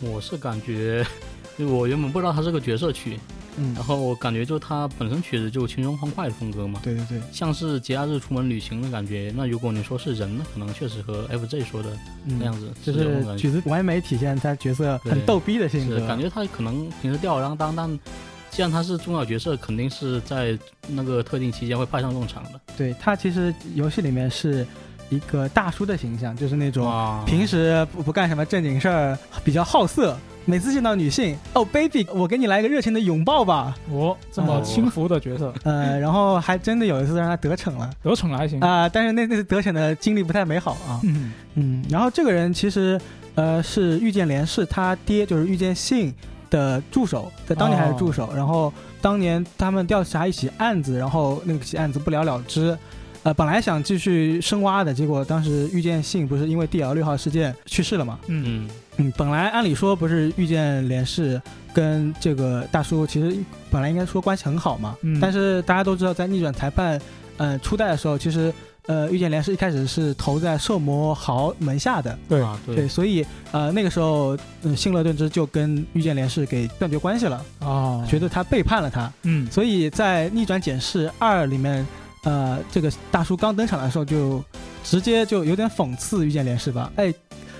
[0.00, 1.04] 我是感觉，
[1.58, 3.18] 就我原本不知道他是个角色曲，
[3.56, 9.32] 嗯然，后我感觉就他本身曲子就轻松欢快的风格嘛，对对对，像是节假日出门旅行的感觉。
[9.36, 11.90] 那如果你说是人，呢可能确实和 FJ 说的
[12.24, 13.36] 那样嗯，子，就是。
[13.36, 17.98] 曲子完美体现他角色很逗逼的性格，感觉他可能平时吊儿郎当，但
[18.60, 20.54] 既然他是重要角色，肯定是在
[20.86, 22.60] 那个特定期间会派上用场的。
[22.76, 24.66] 对他其实游戏里面是
[25.08, 30.14] 一个大叔的形象，就是那种，平时不不干什么正经事儿，比较好色。
[30.44, 33.74] 每次见到女性，哦，baby，我给你来一个热情的拥抱吧。
[33.90, 38.60] 哦这么哦轻浮的角色， 呃，然后还真的有一次让他得逞了得逞了还行。
[38.60, 41.00] 啊、但是那那次得逞的经历不太美好啊。
[41.04, 43.00] 嗯嗯，然后这个人其实
[43.36, 46.12] 呃是遇见连氏他爹，就是遇见信
[46.50, 48.30] 的助手，在当年还是助手。
[48.34, 52.76] 然后当年他们调查一起案子，然后那起案子不了了之。
[53.22, 58.18] 呃，本来想继续深挖的，结果当时遇见信不是因为 DL 六号事件去世了嘛？
[58.28, 61.38] 嗯嗯，嗯，本来按理说不是遇见连氏
[61.74, 63.36] 跟这个大叔其实
[63.70, 66.98] 本来应该说关系很好嘛，嗯但是大家都知道，在逆转裁判
[67.36, 68.50] 呃初代的时候，其实
[68.90, 81.86] 呃遇见连是一开始是投在兽魔豪门下的，对啊，对对，所以呃那个时候嗯信乐顿之就跟遇见连是给断绝关系了，啊，觉得他背叛了他，嗯所以在逆转检视二里面，
[82.24, 84.42] 呃这个大叔刚登场的时候就
[84.82, 87.14] 直接就有点讽刺遇见连是吧，哎。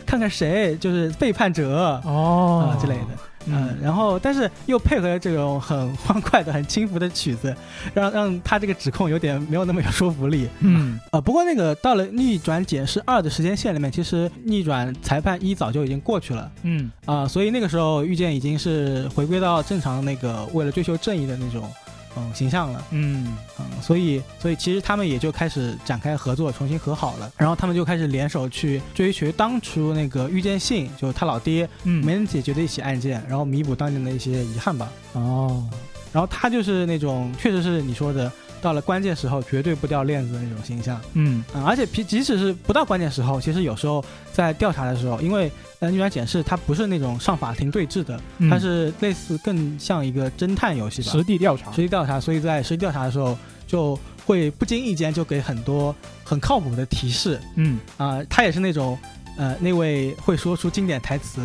[0.07, 3.07] 看看谁就是背叛者啊、哦之类的，
[3.47, 7.55] 嗯，然后但是又配合这种很欢快的、很轻浮的曲子，
[7.95, 10.49] 让让他这个指控有点没有那么有说服力。
[10.61, 10.99] 嗯。
[11.13, 16.51] 呃，不过那个到了逆转检视二的时间线里面，其实逆转裁判一早就已经过去了。
[16.63, 16.91] 嗯。
[17.07, 21.69] 啊、所以那个时候遇见已经是回归到正常那个为了追求正义的那种
[22.17, 22.85] 嗯形象了。
[22.91, 27.31] 嗯嗯，所以所以其实他们也就开始展开合作，重新和好了。
[27.37, 34.91] 然后他们就开始联手去追寻当初那个遇见信，就是他老爹嗯没能解决的一起案件，然后弥补当年的一些遗憾吧。
[35.13, 35.65] 哦
[36.13, 38.31] 然后他就是那种，确实是你说的，
[38.63, 41.01] 到了关键时候绝对不掉链子的那种形象。
[41.15, 45.51] 嗯嗯，而且即即使是不到关键时候，其实有时候在调查的时候，因为
[45.81, 53.37] 呃逆转检视它不是那种上法庭对峙的，嗯它是类似更像一个侦探游戏吧，实地调查实地调查，所以在实地调查的时候
[53.67, 58.99] 就会不经意间就给很多很靠谱的提示嗯啊、他也是那种
[59.37, 61.41] 呃那位会说出经典台词。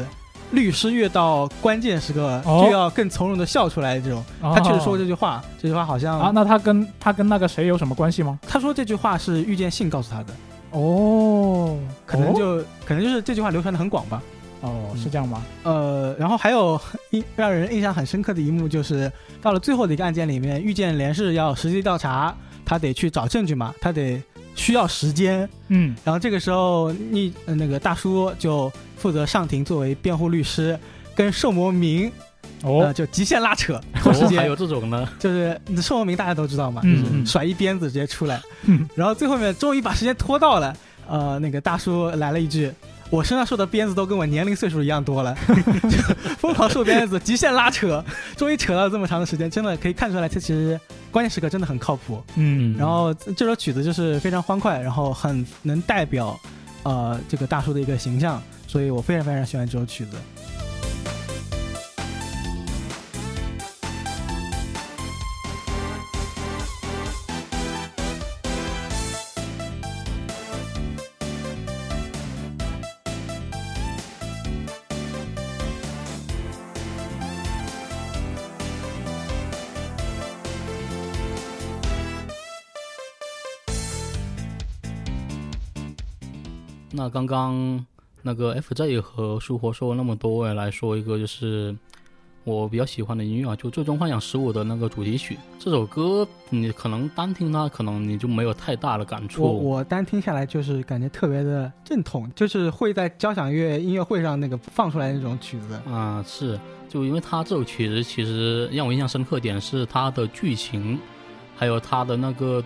[0.51, 2.63] 律师越到关键时刻哦。
[2.65, 8.39] 就要更从容的笑出来，这种、他确实说过这句话，这句话好像啊，那他跟他跟那个谁有什么关系吗？
[8.47, 10.33] 他说这句话是遇见信告诉他的，
[10.71, 14.21] 哦，可能就、可能就是这句话流传的很广吧。
[14.61, 14.97] 哦嗯。
[14.97, 15.43] 是这样吗？
[15.63, 16.79] 呃，然后还有
[17.11, 24.21] 印 让人印象很深刻的一幕，就是到了最后的一个案件里面，遇见连是要实际调查，他得去找证据嘛，他得
[24.56, 25.47] 需要时间。
[25.68, 30.78] 嗯然后这个时候，逆呃那个大叔就负责上庭作为辩护律师，
[31.16, 32.12] 跟寿魔明
[32.64, 34.45] 呃哦就极限拉扯，拖时哦， 还间。
[34.47, 40.76] 有这种呢，就是寿魔明大家都知道嘛，就嗯是嗯甩一鞭子直接出来，嗯然后最后面终于把时间拖到了，
[41.08, 42.72] 呃，那个大叔来了一句。
[43.10, 45.36] 我身上受的鞭子都跟我年龄岁数一样多了，
[45.89, 45.97] 就
[46.38, 48.03] 疯狂受鞭子，极限拉扯，
[48.36, 50.80] 终于扯到这么长的时间，真的可以看出来，他其实
[51.12, 52.24] 关键时刻真的很靠谱。
[52.36, 56.38] 嗯然后这首曲子就是非常欢快，然后很能代表
[56.84, 60.18] 呃这个大叔的一个形象，所以我非常非常喜欢这首曲子。
[87.06, 87.86] 那刚刚
[88.24, 91.76] 那个 FJ 和舒活说了那么多，我也来说一个，就是
[92.43, 95.38] 我比较喜欢的音乐啊，就《最终幻想十五》的那个主题曲。
[95.60, 99.43] 这首歌你可能单听它，可能你就没有太大的感触。
[99.43, 105.80] 我我单听下来就是感觉特别的正统，就是会在交响乐音乐会上那个放出来那种曲子。
[105.88, 110.97] 啊、是，就因为它这首曲子其实让我印象深刻点是它的剧情，
[111.56, 112.64] 还有它的那个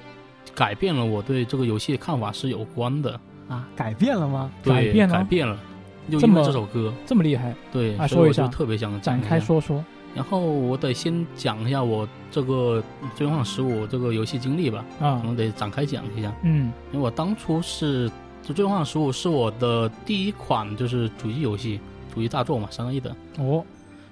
[0.56, 3.20] 改变了我对这个游戏的看法是有关的。
[3.50, 4.50] 啊，改变了吗？
[4.64, 5.58] 改变了改变了。
[6.10, 9.20] 就因为这么这首歌，这么厉害，对，啊所以我就说一下特别想展。
[9.22, 9.84] 开说说
[10.16, 12.82] 然后我得先讲一下我这个
[13.16, 16.34] 《最终幻想十五》这个游戏经历吧，啊可，能得展开讲一下。
[16.42, 18.10] 嗯因为我当初是
[18.42, 21.80] 《就最终幻想十五》是我的第一款就是主机游戏，
[22.12, 23.16] 主机大作嘛，三个亿的。
[23.38, 23.64] 哦，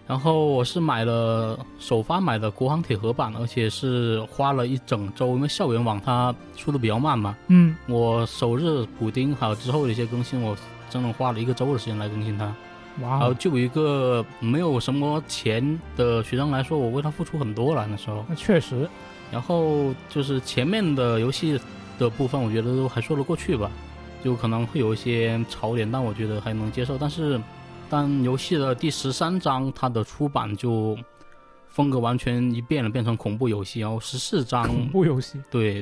[0.08, 10.56] 然后我是买了首发买的国行铁盒版，而且是花了一整周，因为校园网它出的比较慢嘛，嗯我首日补丁还有之后的一些更新，我
[10.90, 12.46] 整整花了一个周的时间来更新它。
[13.00, 18.26] 然哇然，后就一个没有什么钱的学生来说，我为他付出很多了那时候。
[18.28, 18.90] 那确实，
[19.32, 21.60] 然后就是前面的游戏
[22.00, 23.70] 的部分，我觉得都还说得过去吧，
[24.24, 26.98] 就可能会有一些槽点，但我觉得还能接受。
[26.98, 27.40] 但是，
[27.90, 30.98] 但游戏的第十三章它的出版就
[31.70, 33.80] 风格完全一变了，变成恐怖游戏。
[33.80, 35.76] 然后十四章恐怖游戏，对，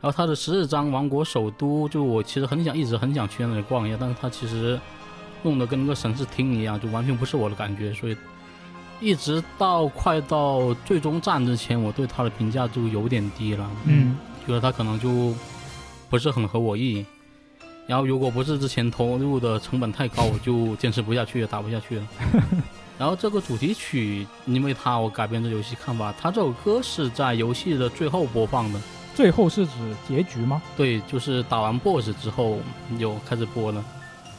[0.00, 4.80] 然后它的十四章王国首都，就我其实很想一直很想去那里逛一下，但是它其实
[5.42, 8.16] 弄得跟个省市厅一样，就完全不是我的感觉，所以
[9.00, 14.16] 一直到快到最终战之前，我对它的评价就有点低了，嗯
[14.46, 15.34] 觉得它可能就
[16.08, 17.04] 不是很合我意。
[17.86, 22.06] 然后如果不是之前投入的成本太高，我就坚持不下去也，打不下去了。
[22.98, 28.80] 然后这个主题曲，因为它我改变这游戏看法，它这首歌是在游戏的最后播放的。
[29.14, 29.72] 最后是指
[30.08, 30.62] 结局吗？
[30.76, 32.58] 对，就是打完 BOSS 之后
[32.98, 33.84] 有开始播了。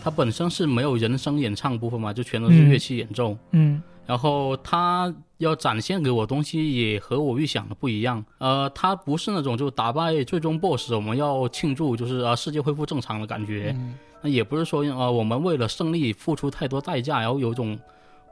[0.04, 3.38] 它本身是没有人声演唱部分嘛，就全都是嗯乐器演奏。
[3.52, 8.24] 嗯然后他要展现给我东西也和我预想的不一样。
[8.38, 13.74] 呃，他不是那种就打败最终 BOSS 我们要庆祝，就是啊世界恢复正常的感觉。
[13.78, 17.78] 嗯那也不是说呃我们为了胜利付出太多代价，然后有一种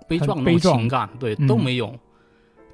[0.07, 1.93] 悲壮的情感，对，嗯都没有。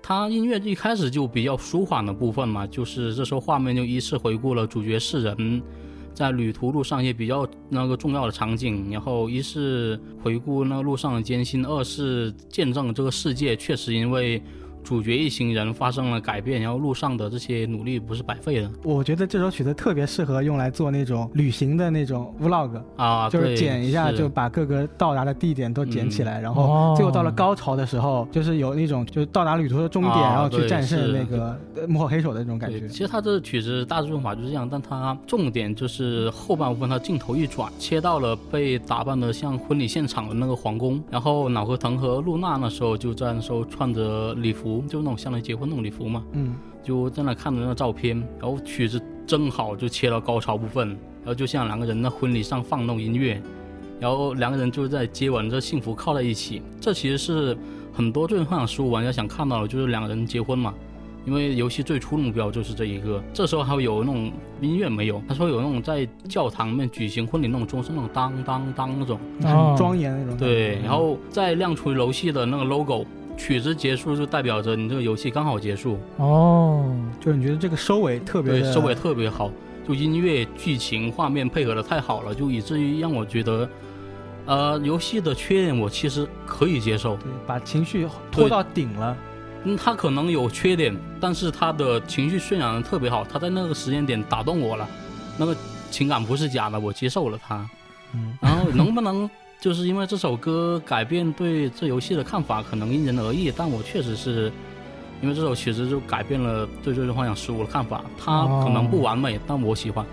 [0.01, 5.61] 他音乐一开始就比较舒缓的部分嘛，就是这时候画面就依次回顾了主角四人
[6.13, 14.41] 在旅途路上也比较那个重要的场景，然后一是回顾那路上的艰辛，二是见证这个世界确实因为
[14.83, 18.71] 主角一行人发生了改变，然后路上的这些努力不是白费的。
[18.83, 32.87] 我觉得这首曲子特别适合用来做那种旅行的那种 vlog，啊，就是剪一下，就把各个到达的地点都剪起来，然后哦最后到了高潮的时候，就是有那种就是到达旅途的终点，啊然后去战胜那个呃幕后黑手的那种感，觉。
[32.87, 53.41] 其实他这曲子大致用法就是这样，但他重点就是后半部分，他镜头一转，切到了被打扮的像婚礼现场的那个皇宫，然后脑壳疼和露娜那时候就在那时候穿着礼服，就那种相当于结婚那种礼服嘛，嗯，就在那看着那个照片，然后曲子正好就切到高潮部分，然后就像两个人在婚礼上放那种音乐，
[53.99, 57.57] 然后两个人就在接吻这幸福靠在一起，这其实是
[57.93, 60.73] 很多最终幻想十五玩家想看到的，就是两个人结婚嘛。
[61.25, 70.37] 因为游戏最初的目标就是这一个，这时候还会有那种音乐没有，他说有那种在教堂里面举行婚礼那种钟声，那种当当当那种，哦很庄严那种。
[70.37, 73.05] 对，然后再亮出游戏的那个 logo，
[73.39, 79.49] 曲子结束就代表着你这个游戏刚好结束，哦，就是你觉得这个收尾特别对，收尾特别好，
[79.87, 83.69] 就音乐、剧情、画面配合的太好了，就以至于让我觉得，
[84.45, 89.15] 呃，游戏的缺点我其实可以接受，对，把情绪拖到顶了。
[89.63, 94.87] 嗯，它可能有缺点，但是他的情绪渲染的特别好，他在那个时间点打动我了，
[95.37, 95.55] 那个
[95.89, 97.69] 情感不是假的，我接受了他。
[98.13, 99.29] 嗯，然后能不能
[99.59, 103.51] 就是因为这首歌改变对这游戏的看法，可能因人而异。
[103.55, 104.49] 但我确实是
[105.21, 108.01] 因为这首曲子就改变了对《最终幻想十五》的看法。
[108.17, 110.05] 它可能不完美，但我喜欢，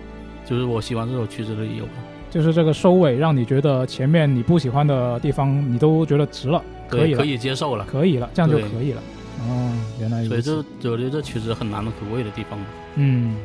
[0.45, 1.85] 就是我喜欢这首曲子的理由。
[2.29, 7.85] 就是这个收尾让你觉得前面你不喜欢的地方你都觉得值了，可以了，可以接受了。
[7.85, 9.01] 可以了，这样就可以了。
[9.47, 10.41] 哦，原来所以。
[10.41, 10.57] 这
[10.91, 12.59] 我觉得这曲子很难能可贵的地方。
[12.95, 13.37] 嗯，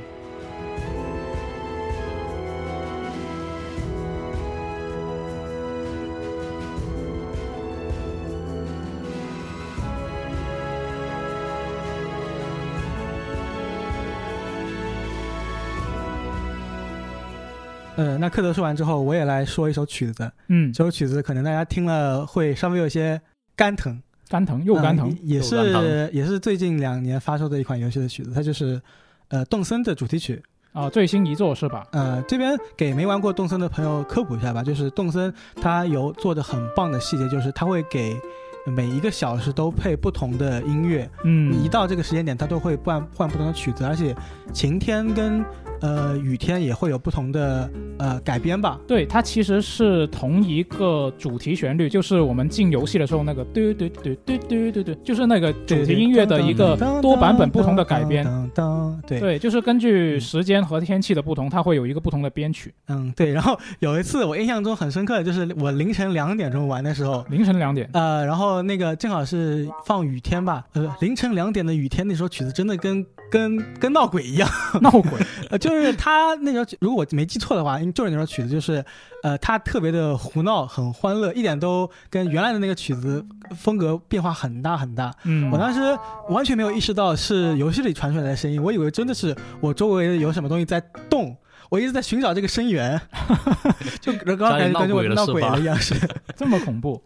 [18.03, 20.31] 呃，那克德说完之后，我也来说一首曲子。
[20.49, 23.21] 嗯，这首曲子可能大家听了会稍微有些
[23.55, 28.81] 肝疼，肝疼又肝疼嗯，也是疼也是最近两年发售的一款游戏的曲子，它就是
[29.29, 30.43] 呃动森的主题曲。
[30.73, 31.87] 啊，最新一作是吧？
[31.93, 38.17] 呃，这边给没玩过动森的朋友科普一下吧，就是动森它有做的很棒的细节，就是它会给
[38.65, 44.17] 每一个小时都配不同的音乐，嗯，你一到这个时间点，它都会换换不同的曲子，而且
[44.51, 45.45] 晴天跟
[45.83, 48.81] 呃雨天也会有不同的呃改编吧。
[48.89, 58.25] 对，它其实是同一个主题旋律，就是我们进游戏的时候那个嘟嘟嘟嘟嘟嘟嘟，就是那个主题音乐的一个多版本不同的改编。
[58.25, 62.73] 当当对对，就是根据时间和天气的不同，它会有一个不同的编曲。
[62.89, 63.33] 嗯对。
[63.33, 74.49] 然后有一次我印象中很深刻的就是我凌晨两点钟玩的时候，凌晨两点，呃，然后那个正好是放雨天吧，呃，凌晨两点的雨天，那首曲子真的跟跟跟闹鬼一样。
[74.83, 75.11] 闹鬼，
[75.51, 78.85] 呃，就是他那首曲，如果我没记错的话，因为就是那首曲子，就是，
[79.23, 83.25] 呃，他特别的胡闹，很欢乐，一点都跟原来的那个曲子
[83.57, 85.11] 风格变化很大很大。
[85.25, 91.35] 嗯，我当时完全没有意识到是游戏里传出来的声音，我以为真的是我周围有什么东西在动，
[91.71, 93.01] 我一直在寻找这个声源，
[94.01, 95.95] 就刚刚感觉感觉我闹鬼了一样是。
[96.37, 97.03] 这么恐怖。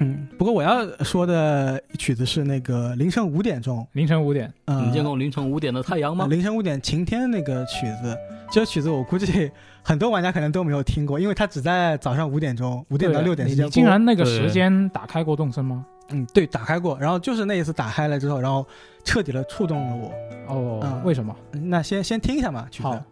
[0.00, 6.26] 嗯，不过我要说的曲子是那个凌晨五点钟，凌晨五点，呃，你见过凌晨五点的太阳吗？
[6.28, 8.16] 凌晨五点晴天那个曲子，
[8.50, 9.50] 这首曲子我估计
[9.82, 13.64] 很多玩家可能都没有听过，因为它只在早上五点钟，五点到对六点之间。
[13.64, 15.84] 你你竟然那个时间打开过动森吗？
[16.10, 18.66] 嗯，对，打开过，然后就是那一次打开了之后，然后
[19.04, 20.12] 彻底的触动了我。
[20.48, 21.34] 哦，嗯为什么？
[21.52, 23.02] 嗯那先先听一下嘛，曲子好。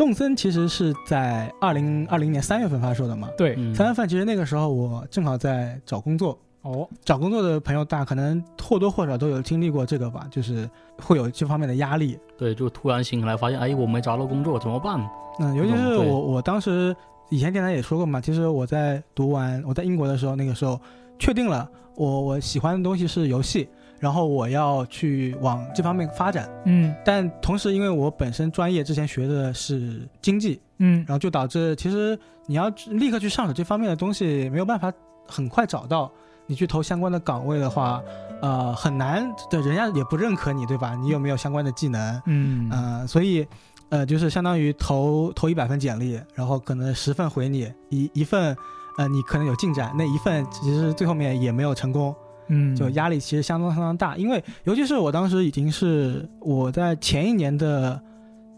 [0.00, 3.28] 动森其实是在二零二零年三月份发售的嘛。
[3.36, 10.66] 对，嗯三月份其实那个时候我正好在找工作，哦，找工作的朋友大可能或多或少都有经历过这个吧，就是
[11.02, 12.18] 会有这方面的压力。
[12.38, 14.98] 对，就突然醒来发现，哎，我没找到工作，怎么办？
[15.38, 16.96] 嗯，尤其是我，我当时
[17.28, 20.80] 以前电台也说过嘛，其实我在读完我在英国的时候，那个时候
[21.18, 23.68] 确定了我我喜欢的东西是游戏，
[24.00, 26.50] 然后我要去往这方面发展。
[26.64, 34.92] 嗯但同时，因为我本身专业之前学的是经济，嗯然后就导致其实你要立刻去上手这方面的东西，没有办法
[35.28, 36.10] 很快找到。
[36.46, 38.02] 你去投相关的岗位的话，
[38.42, 40.96] 呃，很难的，人家也不认可你，对吧？
[40.96, 42.22] 你有没有相关的技能？
[42.26, 43.46] 嗯呃，所以，
[43.88, 48.56] 呃，就是相当于投投一百份简历，然后可能十份回你，一一份，
[48.98, 52.12] 呃，你可能有进展，那一份其实最后面也没有成功，
[52.50, 54.16] 嗯，就压力其实相当相当大。
[54.16, 57.98] 因为尤其是我当时已经是我在前一年的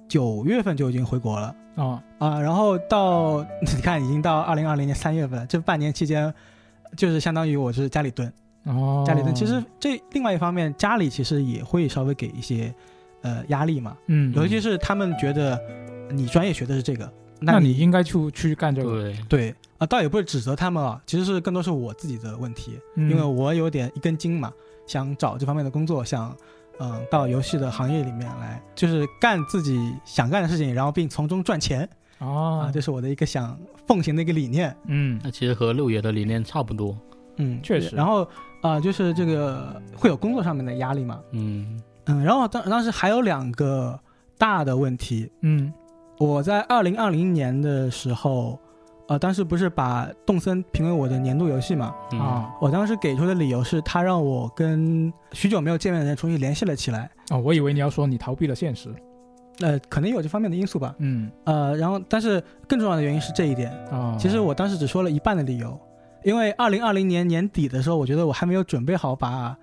[0.08, 6.32] 九月份就已经回国了啊，啊，然后到 你看已经到二零二零年三月份了，这半年期间，
[6.96, 8.30] 就是相当于我是家里蹲。
[8.64, 12.72] 哦，家里蹲，其实这另外一方面，家里其实也会稍微给一些
[13.22, 15.58] 呃压力嘛，嗯，尤其是他们觉得
[16.10, 17.12] 你专业学的是这个，
[17.42, 24.52] 那你你应该去去干这个，对，对啊，倒也不是指责他们啊，其实是更多是我自己的问题，嗯因为我有点一根筋嘛，
[24.86, 26.34] 想找这方面的工作，想
[26.78, 31.88] 嗯到游戏的行业里面来，就是干自己想干的事情，然后并从中赚钱
[32.18, 32.64] 哦。
[32.66, 34.74] 啊，，这是我的一个想奉行的一个理念。
[34.86, 35.20] 嗯。
[35.22, 36.96] 那其实和六爷的理念差不多。
[37.36, 37.94] 嗯，确实。
[37.96, 38.28] 然后
[38.60, 43.98] 啊、就是这个会有工作上面的压力嘛，嗯，嗯，然后当当时还有两个
[44.38, 45.72] 大的问题，嗯
[46.22, 48.56] 我在二零二零年的时候，
[49.08, 51.92] 呃，当时不是把动森评为我的年度游戏嘛？
[52.12, 57.10] 嗯，啊我当时给出的理由是，他让我跟许久没有见面的人重新联系了起来。
[57.30, 58.94] 哦，我以为你要说你逃避了现实，
[59.60, 60.94] 呃，可能有这方面的因素吧。
[60.98, 63.72] 嗯呃，然后，但是更重要的原因是这一点。
[63.90, 65.76] 啊，其实我当时只说了一半的理由，
[66.22, 69.56] 因为二零二零年年底的时候，我觉得我还没有准备好把，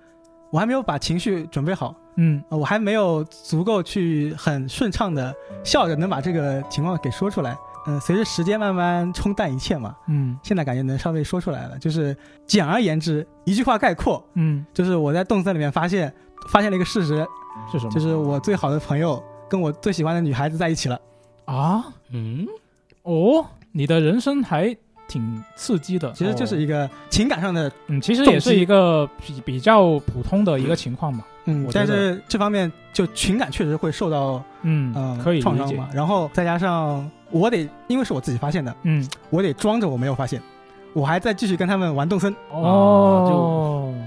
[0.50, 5.34] 我还没有把情绪准备好，嗯呃我还没有足够去很顺畅的
[5.64, 7.56] 笑着能把这个情况给说出来。
[7.86, 11.78] 嗯、随着时间慢慢冲淡一切嘛，嗯现在感觉能稍微说出来了。
[11.78, 12.14] 就是
[12.46, 16.12] 简而言之，一句话概括，嗯，就是我在动森里面发现
[16.50, 17.26] 发现了一个事实，
[17.72, 17.90] 是什么？
[17.90, 21.00] 就是我最好的朋友跟我最喜欢的女孩子在一起了。
[21.46, 22.46] 啊，嗯，
[23.02, 24.76] 哦，你的人生还
[25.10, 40.40] 挺刺激的，其实就是哦一个情感上的，嗯，其实也是一个比比较普通的一个情况嘛，嗯但是这方面就情感确实会受到嗯，呃可以创伤嘛。，然后再加上我得，因为是我自己发现的，嗯，我得装着我没有发现，
[40.92, 43.34] 我还在继续跟他们玩动森，哦，就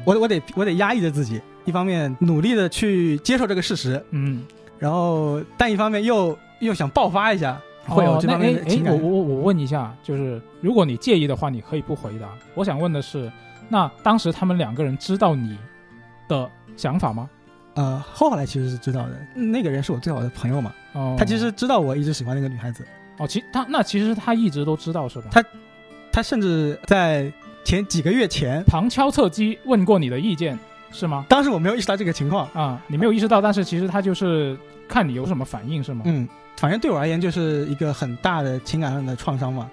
[0.06, 4.44] 我我得我得压抑着自己，一方面努力的去接受这个事实，嗯，
[4.80, 8.94] 然后但一方面又又想爆发一下，会有哦这方面那哎哎，的情感。
[8.94, 12.30] 我我我问一下，就是如果你介意的话，你可以不回答。
[12.56, 13.32] 我想问的是，
[13.70, 15.58] 那当时他们两个人知道你
[16.28, 17.30] 的想法吗？
[17.76, 22.86] 呃，后来其实是知道的，那个人是我最好的朋友嘛，哦，他其实知道我一直喜欢那个女孩子，
[23.18, 25.30] 哦，其他那其实他一直都知道是吧？
[25.32, 25.44] 他
[26.12, 30.58] 他甚至在前几个月前，旁敲侧击问过你的意见
[30.92, 31.26] 是吗？
[31.28, 34.56] 当时我没有意识到这个情况，啊，你没有意识到，但是其实他就是
[34.88, 36.04] 看你有什么反应是吗？
[36.06, 39.70] 嗯，反正对我而言就是一个很大的情感上的创伤嘛。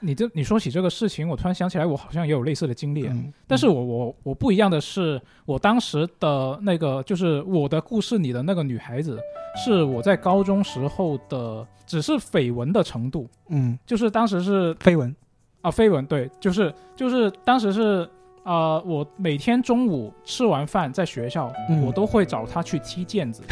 [0.00, 3.06] 你这你说起这个事情，我突然想起来，我好像也有类似的经历。
[3.06, 9.18] 嗯，但是我我我不一样的是，我当时的那个就是我的故事里的那个女孩子，
[9.64, 15.14] 是我在高中时候的，只是绯闻的程度，嗯，就是当时是绯闻，
[15.60, 18.08] 啊绯闻，对，就是就是当时是
[18.44, 21.52] 啊、呃我每天中午吃完饭在学校，
[21.84, 23.42] 我都会找她去踢毽子，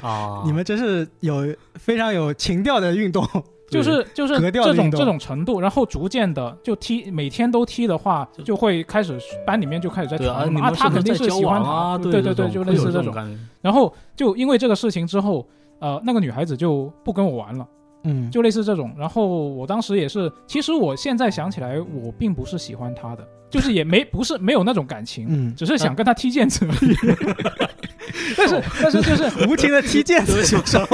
[0.00, 3.26] 啊，你们真是有非常有情调的运动。
[3.68, 11.98] 就是就是这种这种程度，然后逐渐的就踢，每天都踢的话，就会开始班里面就开始在对啊，他肯定是喜欢啊？
[11.98, 13.14] 他，对对对，就类似这种。
[13.60, 15.46] 然后就因为这个事情之后，
[15.80, 17.66] 呃，那个女孩子就不跟我玩了，
[18.04, 18.94] 嗯，就类似这种。
[18.96, 26.96] 然后我当时也是，其实我现在想起来，我并不是喜欢他的，就是也没不是没有那种感情，嗯，只是想跟他踢毽子而已。
[28.36, 30.86] 但是但是就是无情的踢毽子，小时候。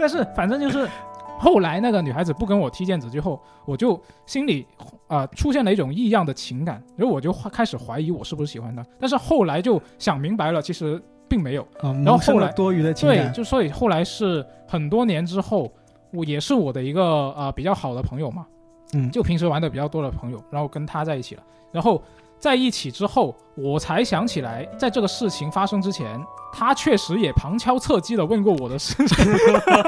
[0.00, 0.88] 但是反正就是
[1.38, 4.66] 后来那个女孩子不跟我踢毽子之后，我就心里
[5.06, 8.84] 啊、呃出现了一种异样的情感，然后我就开始怀疑我是不是喜欢她。
[8.98, 11.62] 但是后来就想明白了，其实并没有。
[11.80, 15.72] 啊，然后后来多余的情感对，就所以后来是很多年之后，
[16.12, 18.46] 我也是我的一个呃比较好的朋友嘛，
[18.92, 21.42] 嗯，就平时玩的比较多的朋友，然后跟他在一起了，
[21.72, 22.02] 然后
[22.40, 26.18] 在一起之后，我才想起来，在这个事情发生之前，
[26.52, 29.32] 他确实也旁敲侧击的问过我的事情，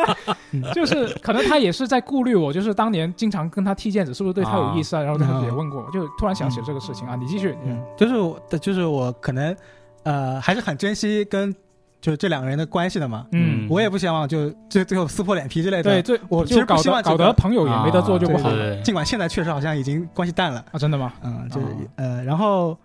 [0.75, 5.03] 就是可能他也是在顾虑我，就是当年经常跟他踢毽子，是不是对他有意思啊？
[5.03, 9.57] 然后也问过我，就突然想起了这个事情啊，你继续，嗯，就是我，就是我可能，
[10.03, 11.55] 呃，还是很珍惜跟
[12.03, 13.27] 就是这两个人的关系的嘛。
[13.33, 15.85] 嗯，我也不希望就最最后撕破脸皮之类的。
[15.85, 18.51] 对，，最我其实希望搞得朋友也没得做就不好。
[18.51, 20.63] 了尽管现在确实好像已经关系淡了。
[20.73, 21.15] 啊，真的吗？
[21.23, 22.77] 嗯，就是、哦呃，然后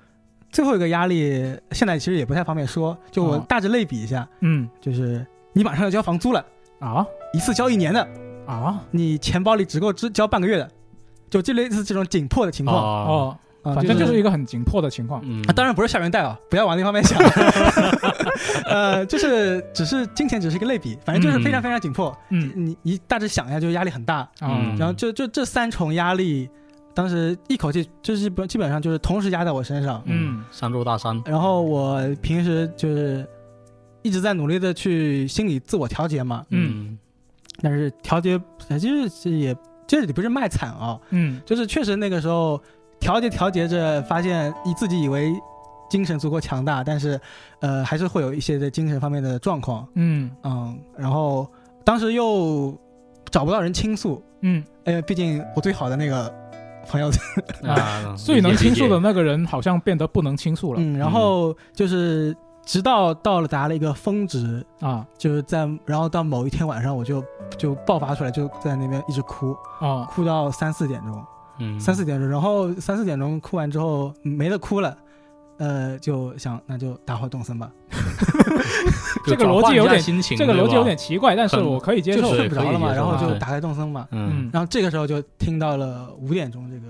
[0.51, 4.69] 最后一个压力，现在其实也不太方便说，就我哦大致类比一下，嗯。
[4.79, 6.45] 就是你马上要交房租了，
[6.79, 7.05] 啊？
[7.33, 8.07] 一次交一年的，
[8.45, 8.79] 啊？
[8.91, 10.69] 你钱包里只够只交半个月的，
[11.29, 12.77] 就这类似这种紧迫的情况。
[12.77, 13.37] 哦，哦，
[13.67, 15.21] 啊，反正就是是一个很紧迫的情况。
[15.25, 17.17] 嗯啊，当然不是校园贷啊，不要往那方面想。
[18.65, 22.15] 呃，就是只是金钱只是一个类比，反正就是非常非常紧迫。
[22.29, 24.17] 嗯你你大致想一下，就是压力很大。
[24.17, 26.49] 啊嗯然后就就这三重压力，
[26.93, 30.01] 当时一口气就是基基本上就是同时压在我身上。
[30.05, 33.27] 嗯三座大山，然后我平时就是
[34.03, 36.97] 一直在努力的去心理自我调节嘛，嗯
[37.61, 38.39] 但是调节
[38.69, 39.55] 呃其实是也
[39.87, 42.61] 这里不是卖惨啊，嗯就是确实那个时候
[42.99, 45.33] 调节调节着，发现你自己以为
[45.89, 47.19] 精神足够强大，但是
[47.61, 50.29] 呃还是会有一些的精神方面的状况，嗯。
[50.43, 51.47] 嗯，然后
[51.83, 52.77] 当时又
[53.29, 56.33] 找不到人倾诉，嗯，呃，毕竟我最好的那个
[56.89, 57.09] 朋友，
[57.63, 60.81] 啊，最能倾诉的那个人好像变得不能倾诉了。
[60.81, 65.05] 嗯，然后就是直到到了达了一个峰值，啊。
[65.17, 67.23] 就是在然后到某一天晚上我就
[67.57, 70.03] 就爆发出来，就在那边一直哭，啊。
[70.11, 71.23] 哭到三四点钟。
[71.59, 71.79] 嗯。
[71.79, 74.97] 三四点钟，然后三四点钟哭完之后没得哭了，
[75.57, 77.71] 呃，就想那就打会动森吧，
[79.25, 80.01] 这个逻辑有点，
[80.37, 82.35] 这个逻辑有点奇怪，但是我可以接受。
[82.35, 84.45] 睡不着了嘛，然后就打开动森嘛，嗯。
[84.45, 84.49] 嗯。
[84.53, 86.86] 然后这个时候就听到了五点钟这个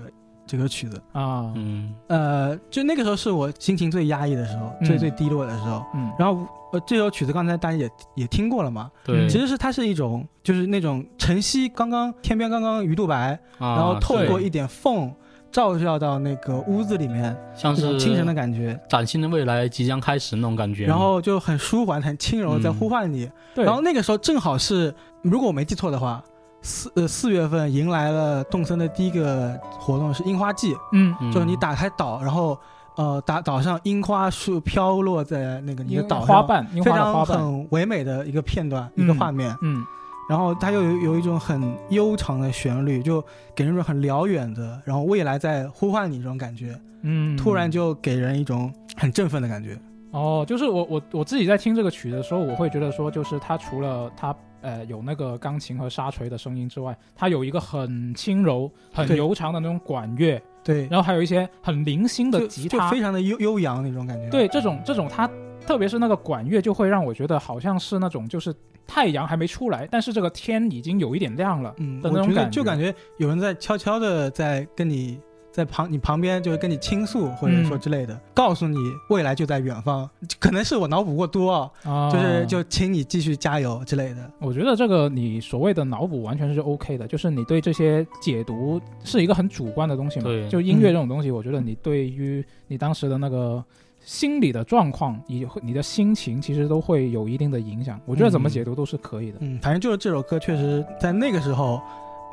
[0.48, 1.52] 这个曲子，啊。
[1.54, 1.94] 嗯。
[2.08, 4.86] 呃，就那个时候是我心情最压抑的时候，嗯。
[4.86, 6.10] 最最低落的时候，嗯。
[6.18, 15.14] 然后呃这首曲子刚才大家也也听过了嘛，对，嗯其实是它是一种就是那种晨曦刚刚天边刚刚鱼肚白，然然后透过一点缝。
[15.50, 23.28] 照耀到那个屋子里面，像是这种清晨的感觉，崭新的未来即将开始那种感觉，然后就很舒缓、很轻柔在呼唤你。
[23.54, 26.22] 对，然后那个时候正好是，如果我没记错的话，
[26.60, 31.14] 四呃四月份迎来了动森的第一个活动是樱花季，嗯。
[31.20, 31.32] 嗯。
[31.32, 32.58] 就是你打开岛，然后
[32.96, 39.56] 呃打岛上樱花树飘落在那个你的岛上，花瓣，樱非花花瓣，常很唯美的一个片段、嗯一个画面。
[39.62, 39.84] 嗯。
[40.28, 43.24] 然后它又有有一种很悠长的旋律，就
[43.54, 49.78] 给人一种很辽远的，然后未来在呼唤你这种感觉，嗯，突然就给人一种很振奋的感觉。
[50.10, 59.16] 哦，就是我我我自己在听这个曲的时候，我会觉得说，就是它除了它呃有那个钢琴和沙锤的声音之外，它有一个很轻柔、很对。
[59.18, 64.30] 悠长的那种管乐，对，然后还有一些很零星的就就吉他，非常的悠悠扬那种感觉。
[64.30, 65.28] 对这种这种它，
[65.66, 68.54] 特别是那个管乐，就会让我觉得好像是那种就是
[68.86, 75.20] 太阳还没出来，但是这个天已经有一点亮了嗯，那种感就感觉有人在悄悄的在跟你
[75.50, 78.76] 在旁你旁边，就是跟你倾诉，或者说嗯之类的，告诉你
[79.08, 80.08] 未来就在远方。
[80.38, 84.30] 可能是我脑补过多啊，啊，就是就请你继续加油之类的。
[84.38, 90.24] 我觉得这个你所谓的脑补完全是 OK 的，就是你对这些解读是一个很主观的东西嘛。
[90.26, 93.64] 对就音乐这种东西，我觉得你对于你当时的那个
[94.00, 98.00] 心理的状况，你你的心情其实都会有一定的影响。
[98.06, 99.38] 我觉得怎么解读都是可以的。
[99.40, 101.80] 嗯，反正就是这首歌确实在那个时候，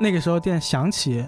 [0.00, 1.26] 那个时候电响起，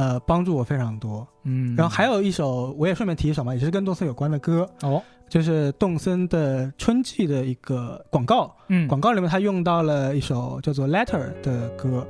[0.00, 1.26] 呃，帮助我非常多。
[1.44, 12.06] 嗯，然后还有一首，我也顺便提一首嘛，也是跟动森有关的歌，哦，就是动森的春季的一个广告，嗯，广告里面他用到了一首叫做《Letter》的歌。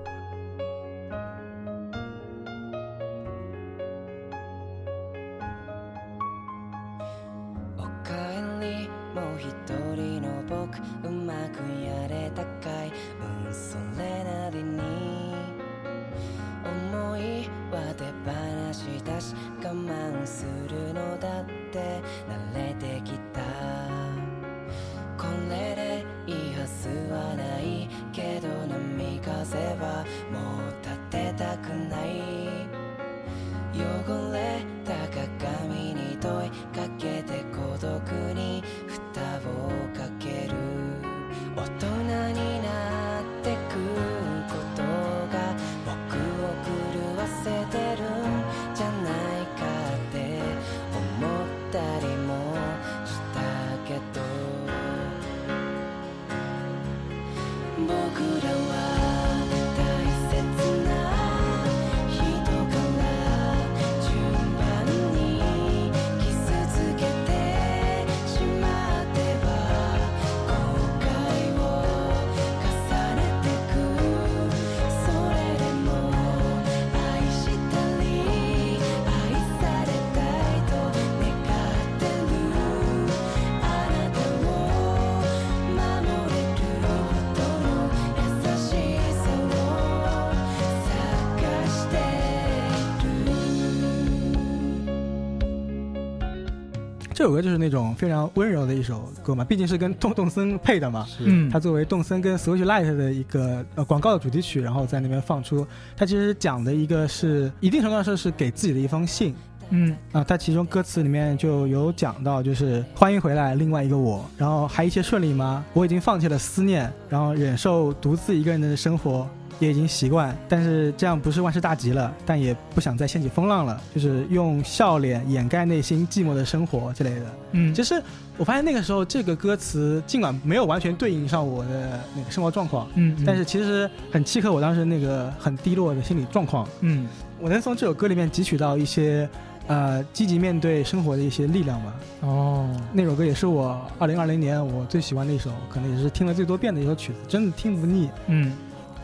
[97.20, 101.06] 这首歌就是那种非常温柔的一首歌嘛，毕竟是跟动动森配的嘛。
[101.18, 105.66] 嗯，它作为动森跟 Switch Lite 的一个呃广告的主题曲，然后在那边放出。
[105.94, 109.34] 它其实讲的一个是一定程度上说是给自己的一封信
[109.68, 110.24] 嗯啊。
[110.24, 115.62] 它其中歌词里面就有讲到，就是欢迎回来，另外一个我，然后还一切顺利吗？
[115.74, 119.28] 我已经放弃了思念，然后忍受独自一个人的生活。
[119.60, 127.26] 也已经习惯，但是这样不是万事大吉了，但也不想再掀起风浪了，就是用笑脸掩盖内心寂寞的生活之类的。
[127.52, 128.02] 嗯，其实
[128.36, 136.66] 我发现那个时候这个歌词尽管没有完全对应上我的那个生活状况，嗯，嗯但是其实很契合我当时那个很低落的心理状况。
[136.80, 137.06] 嗯
[137.38, 139.26] 我能从这首歌里面汲取到一些
[139.66, 141.94] 呃积极面对生活的一些力量吧。
[142.20, 148.10] 哦，那首歌也是我二零二零年我最喜欢的一首，可能也是听了最多遍的一首曲子，真的听不腻。
[148.26, 148.52] 嗯，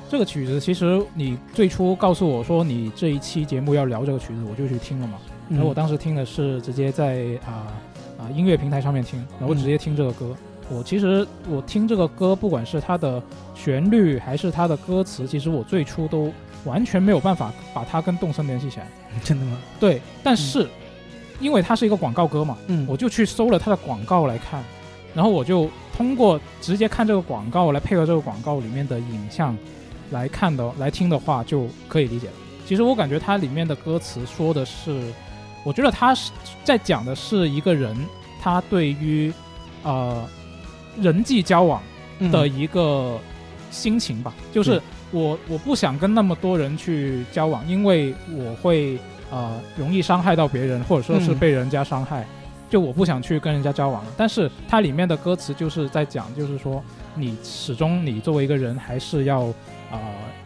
[0.09, 5.19] 这个曲子其实你最初告诉我说你这一期节目要聊这个曲子，我就去听了嘛。
[5.49, 7.67] 然后我当时听的是直接在啊
[8.19, 10.35] 啊、音乐平台上面听，然后直接听这个歌。
[10.69, 13.23] 我其实我听这个歌，不管是它的
[13.55, 16.33] 旋律还是它的歌词，其实我最初都
[16.65, 18.87] 完全没有办法把它跟动森联系起来。
[19.15, 19.59] 嗯真的吗？
[19.79, 20.69] 对，但是、
[21.41, 24.63] 因为它是一个广告歌嘛，嗯，我就去搜了它的广告来看，
[25.15, 29.57] 然后我就通过直接看这个广告来配合这个广告里面的影像
[30.11, 32.35] 来看的来听的话，就可以理解了。
[32.67, 35.01] 其实我感觉它里面的歌词说的是，
[35.65, 36.33] 我觉得他是
[36.65, 37.97] 在讲的是一个人
[38.41, 39.33] 他对于
[39.83, 40.25] 呃
[41.01, 41.81] 人际交往
[42.19, 43.19] 嗯的一个
[43.71, 44.81] 心情吧，就是
[45.11, 48.99] 我我不想跟那么多人去交往，因为我会
[49.31, 52.27] 呃容易伤害到别人，或者说是嗯被人家伤害，
[52.69, 54.11] 就我不想去跟人家交往了。
[54.17, 56.83] 但是它里面的歌词就是在讲，就是说
[57.15, 59.53] 你始终你作为一个人还是要
[59.91, 59.99] 呃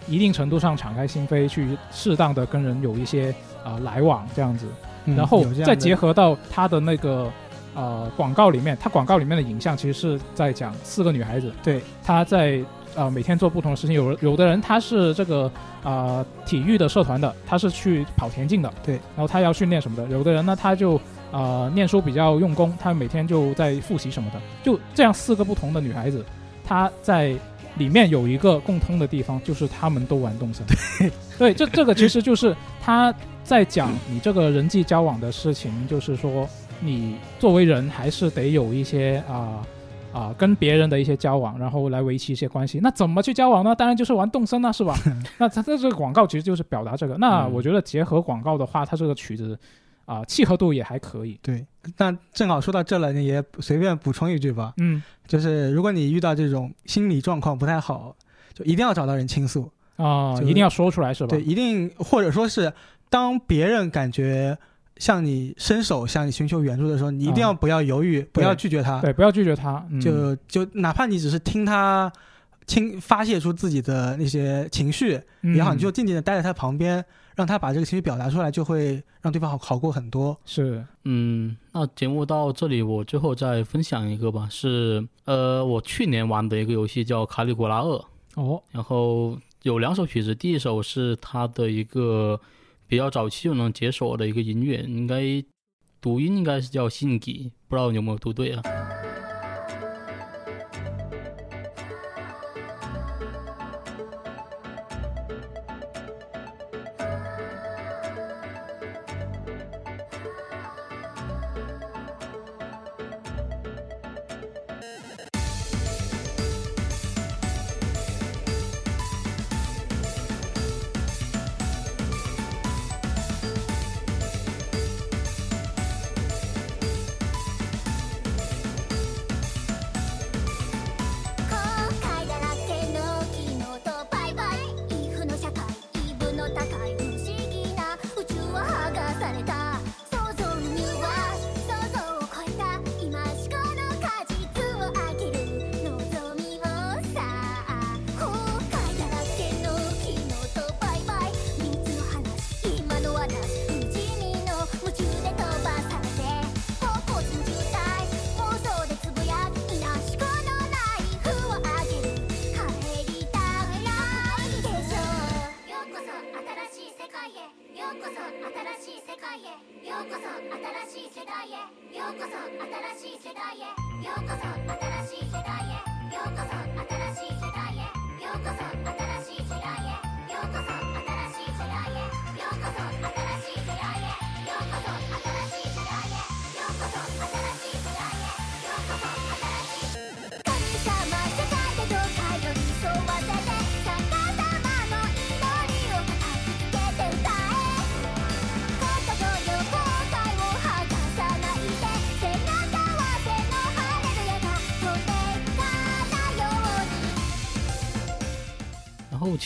[0.09, 3.35] 一定程度上敞开心扉，去适当的跟人有一些
[3.65, 4.67] 呃来往这样子。
[5.07, 7.31] 嗯然后再结合到他的那个
[7.75, 12.63] 呃广告里面，他广告里面的影像其实是在讲四个女孩子，对，她在
[12.95, 13.97] 呃每天做不同的事情。
[13.97, 15.51] 有有的人他是这个
[15.83, 20.07] 呃体育的社团的，他是去跑田径的，对，然后他要训练什么的。
[20.09, 21.01] 有的人呢，他就
[21.33, 24.41] 呃念书比较用功，她每天就在复习什么的。
[24.63, 26.23] 就这样四个不同的女孩子，
[26.63, 27.35] 她在
[27.81, 30.65] 里面有一个共通的地方，就是他们都玩动森。
[30.99, 33.13] 对，对，这这个其实 就是他
[33.43, 36.49] 在讲你这个人际交往的事情，就是说
[36.79, 39.67] 你作为人还是得有一些啊。
[40.13, 42.81] 啊，跟别人的一些交往，然后来维系一些关系。
[42.83, 43.73] 那怎么去交往呢？
[43.77, 44.93] 当然就是玩动森啊，是吧？
[45.39, 47.17] 那它它这个广告其实就是表达这个。
[47.19, 49.57] 那嗯我觉得结合广告的话，它这个曲子
[50.11, 51.39] 啊、契合度也还可以。
[51.41, 51.65] 对，
[51.99, 58.17] 那正好说到这了，你也随便补充一句吧，嗯就是如果你遇到这种心理状况不太好，
[58.53, 59.71] 就一定要找到人倾诉。
[59.97, 61.29] 啊、就一定要说出来是吧？
[61.29, 62.73] 对，一定或者说是
[63.11, 64.57] 当别人感觉
[64.97, 69.87] 向你伸手向你寻求援助的时候，你一定要不要犹豫，不要拒绝他，对，不要拒绝他。
[69.91, 72.11] 嗯、就就哪怕你只是听他
[72.67, 77.05] 倾发泄出自己的那些情绪也好，嗯你就静静的待在他旁边，
[77.41, 80.39] 让他把这个情绪表达出来，就会让对方好好过很多。
[80.45, 87.97] 是嗯，那节目到这里，我最后再分享一个吧，是呃，我去年玩的一个游戏叫《卡里古拉二》，
[88.35, 92.39] 哦，然后有两首曲子，第一首是他的一个
[92.87, 95.43] 比较早期就能解锁的一个音乐，应该
[95.99, 98.63] 读音应该是叫信吉，不知道你有没有读对啊？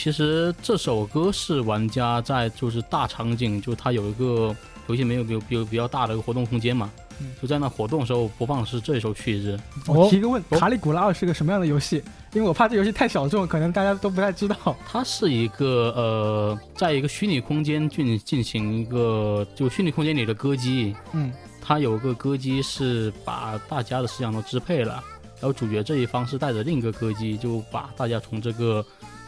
[0.05, 4.55] 其实这首歌是玩家在就是大场景，就它有一个
[4.85, 9.59] 游戏没有比有比较大的一个活动空间嘛，嗯就在那活动的时候播放的是这首曲子。
[9.87, 12.03] 我提个问，哦卡里古拉二是个什么样的游戏？
[12.33, 14.55] 因为我怕这游戏太小众，可能大家都不太知道。
[14.87, 25.03] 它是一个呃，在一个虚拟空间进进行一个就虚拟空间里的歌姬，嗯，它有个歌姬是把大家的思想都支配了，
[25.41, 28.85] 然后主角这一方是带着另一个歌姬，就把大家从这个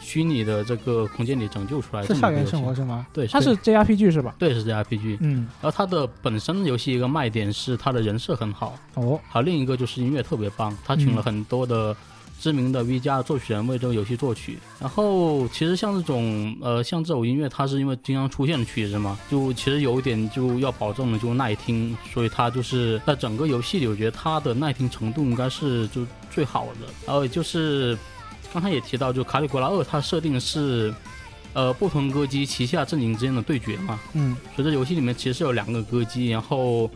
[0.08, 2.02] 虚拟的这个空间里拯救出来。
[2.06, 3.06] 是校园生活，是吗？
[3.12, 4.34] 对，它是 JRPG 是吧？
[4.38, 11.94] 对是 JRPG，嗯，然后它的本身游戏一个卖点是它的人设很好，哦，还有另一个就是音乐特别棒，他请了很多的
[12.40, 14.58] 知名的 V 加作曲人为这个游戏作曲。
[14.80, 26.86] 然后其实像这种呃像这种音乐，它是因为经常出现的曲子嘛，就其实有一点就要保证的就耐听，所以它就是在整个游戏里，我觉得它的耐听程度应该是就最好的。
[27.06, 27.98] 然后就是
[28.52, 30.94] 刚才也提到，就卡里古拉二它设定是。
[31.54, 36.88] 呃，不同歌姬旗下阵营之间的对决嘛，嗯，所以这游戏里面其实是有两个歌姬，然后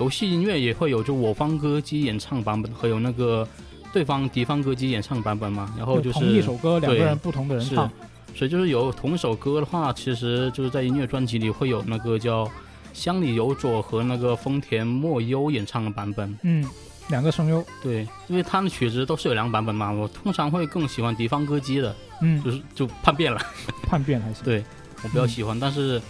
[0.00, 3.48] 游戏音乐也会有就我方歌姬演唱版本和有那个
[3.92, 7.90] 对方敌方歌姬演唱版本嘛，然后就是同一首歌，两个人不同的人是唱。
[8.34, 12.50] 所以就是有同一首歌的话，其实就是在音乐专辑里会有那个叫
[12.92, 16.36] 乡里有佐和那个丰田莫优演唱的版本。
[16.42, 16.66] 嗯，
[17.10, 17.64] 两个声优。
[17.82, 23.40] 对，因为他们曲子都是有两个版本嘛，我通常会更喜欢敌方歌姬的，嗯，就是就叛变了。
[23.86, 24.42] 叛变还是。
[24.42, 24.64] 对
[25.02, 26.00] 我比较喜欢，但是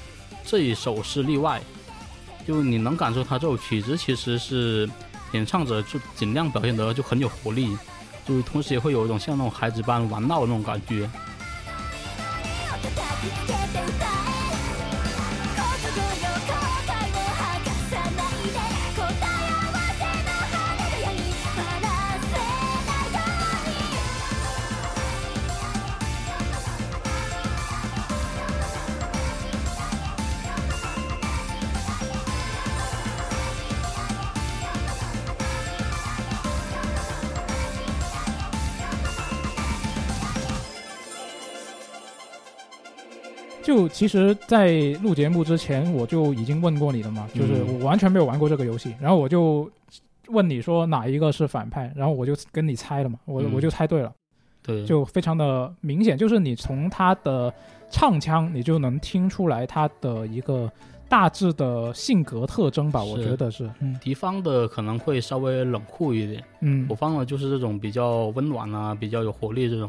[0.44, 1.60] 这一首是例外，
[2.46, 4.88] 就你能感受他这首曲子其实是
[5.32, 7.76] 演唱者就尽量表现得就很有活力，
[8.26, 11.08] 就同时也会有一种像那种孩子般玩闹的那种感觉。
[43.70, 49.70] 就其实，在录节目之前，我就已经问过你了嘛，就是嗯我完全没有玩过这个游戏，然后我就
[50.26, 53.52] 问你说哪一个是反派，然后我就跟你猜了嘛，我、嗯。
[53.54, 54.12] 我就猜对了，
[54.60, 57.54] 对，就非常的明显，就是你从他的
[57.90, 60.68] 唱腔，你就能听出来他的一个
[61.08, 63.96] 大致的性格特征吧，我觉得是，嗯。
[64.02, 66.84] 敌方的可能会稍微冷酷一点，嗯。
[66.88, 69.88] 我方的就是这种比较温暖啊，比较有活力这种。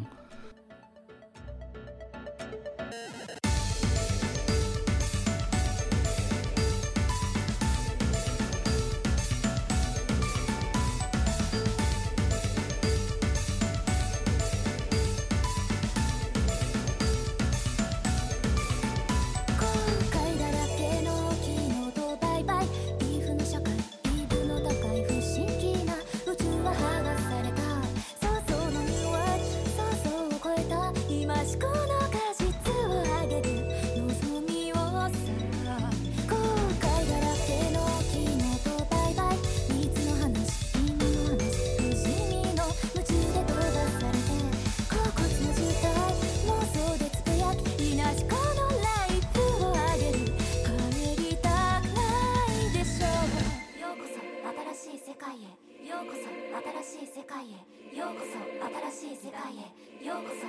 [56.51, 57.63] 新しい世界へ
[57.95, 58.35] ようこそ
[58.91, 59.71] 新しい世界へ
[60.03, 60.43] ようこそ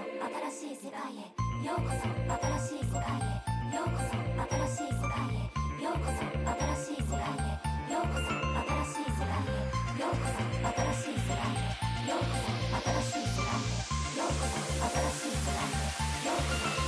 [0.50, 1.30] 新しい世界へ
[1.62, 3.38] ようこそ新しい世界へ
[3.70, 5.46] ようこそ新しい世界へ
[5.78, 7.54] ようこそ新しい世界へ
[7.86, 11.70] ようこそ新しい世界へようこそ新しい世界へ
[12.02, 16.81] ようこそ新しい世界へようこそ新しい世界へようこそ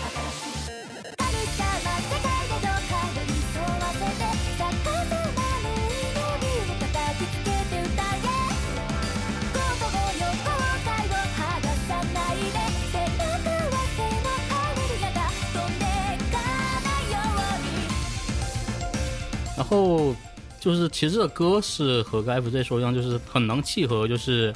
[19.64, 20.14] 然后
[20.60, 24.54] 就是其实这歌是和跟 FJ 说一样，就是很能契合就是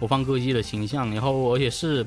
[0.00, 2.04] 我方歌姬的形象，然后而且是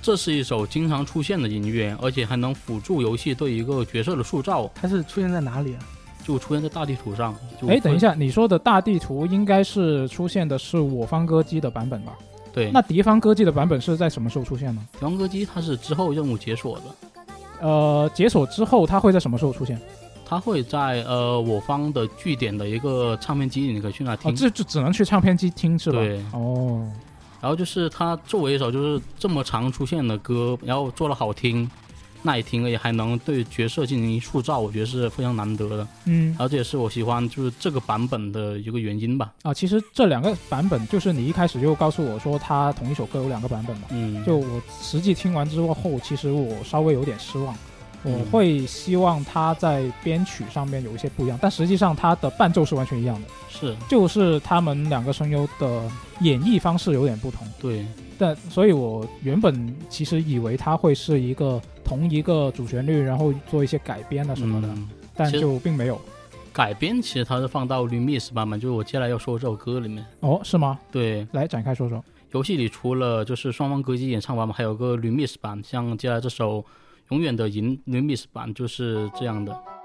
[0.00, 5.80] 这是一首经常出现的音乐，而且还能辅助游戏对一个角色的塑造，它是出现在哪里啊？
[6.24, 7.34] 就出现在大地图上。
[7.66, 12.12] 哎，等一，下，你说的大地图应该是出现的是我方歌姬的版本吧？
[12.52, 14.86] 对，那敌方歌姬的版本是在什么时候出现呢？
[14.92, 19.80] 敌方歌姬它是之后任务解锁的，呃，解锁之后它会在什么时候出现？
[20.30, 24.30] 它会在呃我方的据点的一个唱片机里，你可以去那听。
[24.30, 25.98] 哦，这就只能去唱片机听是吧？
[25.98, 26.88] 对哦，
[27.40, 31.68] 然后就是它作为一首就是这么常出现的歌，然后做的好听、
[32.22, 35.88] 耐听，而且还能对角色进行塑造，我觉得是非常难得的。
[36.04, 39.32] 嗯然后这也是我喜欢就是这个版本的一个原因吧。
[39.42, 43.88] 啊，其实这两个版本就是你一开始就告诉我说它同一首歌有两个版本嘛。
[43.90, 47.52] 嗯，就我实际听完之后，其实我稍微有点失望。
[48.02, 55.82] 我嗯会希望它在编曲上面有一些不一样，但实际上它的伴奏是完全一样的，是就是他们两个声优的
[56.20, 57.46] 演绎方式有点不同。
[57.60, 57.86] 对，
[58.18, 66.00] 但所以，我原本其实以为它会是一个同一个主旋律，然后做一些改编的什么的，嗯，但就并没有。
[66.52, 70.04] 改编其实它是放到 remix 版本，就是我接下来要说的这首歌里面。
[70.20, 70.78] 哦，是吗？
[70.90, 72.02] 对，来展开说说。
[72.32, 76.58] 游戏里除了就是双方歌姬演唱版本，还有个 remix 版，像接下来这首
[77.10, 79.79] 《永远的银》remix 版就是这样的。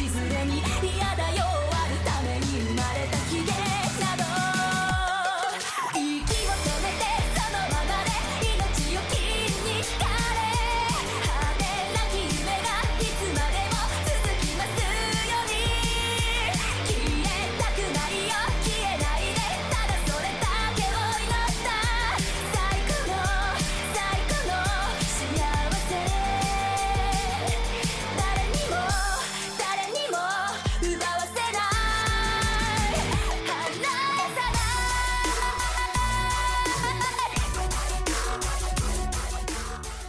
[0.00, 0.62] しずに
[0.96, 1.49] 嫌だよ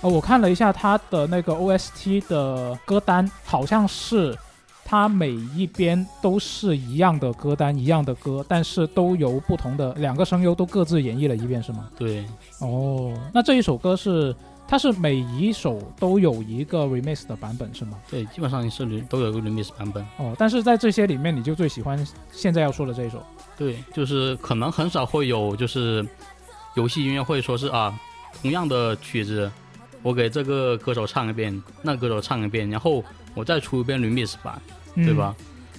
[0.02, 4.36] 呃，我看了一下他的那个 OST 的歌单，好像是
[4.84, 11.88] 它每一边都是一样的歌单，一样的歌，但是都由不同的两个声优都各自演绎了一遍，是吗？
[11.98, 12.26] 对，
[12.60, 14.36] 哦，那这一首歌是
[14.68, 17.98] 它是每一首都有一个 remix 的版本是吗？
[18.10, 20.04] 对，基本上是都有一个 remix 版本。
[20.18, 23.24] 哦，但是在这些里面，你就最喜欢现在要说的这一首。
[23.56, 26.04] 对，就是可能很少会有就是
[26.76, 27.94] 游戏音乐会说是啊，
[28.42, 29.52] 同样的曲子，
[30.04, 33.04] 我给这个歌手唱一遍，那歌手唱一遍，然后
[33.34, 34.62] 我再出一遍 remix 版，
[34.96, 35.36] 嗯对吧？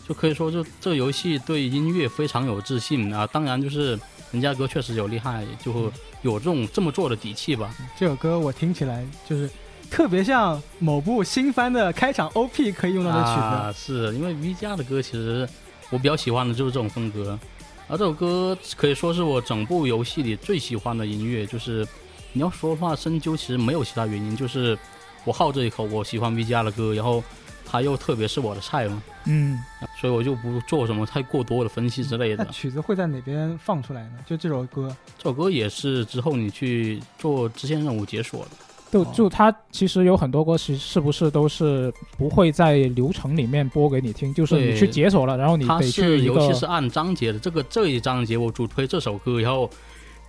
[0.09, 3.27] 就可以说就这个游戏对音乐非常有自信啊。
[3.29, 3.99] 当然就是
[4.33, 5.81] 人家歌确实有厉害，就会
[6.23, 7.75] 有这种这么做的底气吧。
[7.97, 9.49] 这首歌我听起来就是
[9.91, 13.41] 特别像某部新番的开场 OP 可以用到的曲子。
[13.41, 15.49] 啊，是因为 V 家的歌其实
[15.91, 17.39] 我比较喜欢的就是这种风格，
[17.87, 21.47] 而这首歌可以说是我整部游戏里最喜欢的音乐。
[21.47, 21.87] 就是
[22.33, 24.79] 你要说的话，深究其实没有其他原因，就是
[25.25, 27.23] 我好这一口，我喜欢 V G R 的歌，然后
[27.65, 29.59] 他又特别是我的菜嘛，嗯，
[30.01, 32.51] 所以我就不做什么太过多的分析之类那的。
[32.51, 34.19] 曲子会在哪边放出来呢？
[34.27, 38.51] 就这首歌，这首歌也是之后你去做支线任务解锁的。
[38.91, 49.71] 就哦就它其实有很多歌，其实是不是都是不会在流程里面播给你听，就是你去解锁了，然后你它得去一是游戏个是按章节的，这个这一章节我主推这首歌，然后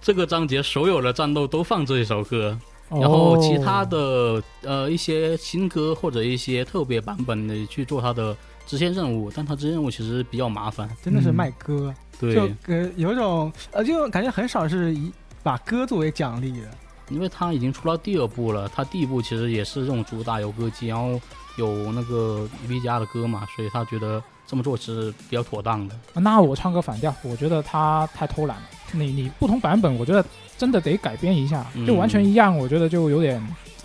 [0.03, 2.59] 这个章节所有的战斗都放这一首歌。
[2.89, 8.35] 然后其他哦的呃一些新歌或者一些特别版本的去做它的
[8.67, 10.87] 支线任务，但它支线任务其实比较麻烦。
[11.01, 15.11] 真的是嗯卖歌，对，就呃有一种呃就感觉很少是以
[15.41, 16.69] 把歌作为奖励的。
[17.09, 21.19] 因为它已经出到第二部了，它第一部其实也是这种主打有歌姬，然后
[21.57, 25.95] 有那个 V 家的歌嘛，所以他觉得这么做是比较妥当的。
[26.15, 28.63] 那我唱个反调，我觉得他太偷懒了。
[28.91, 30.23] 你你不同版本，我觉得
[30.57, 33.41] 真的得改编一下，嗯就完全一样，我觉得就有点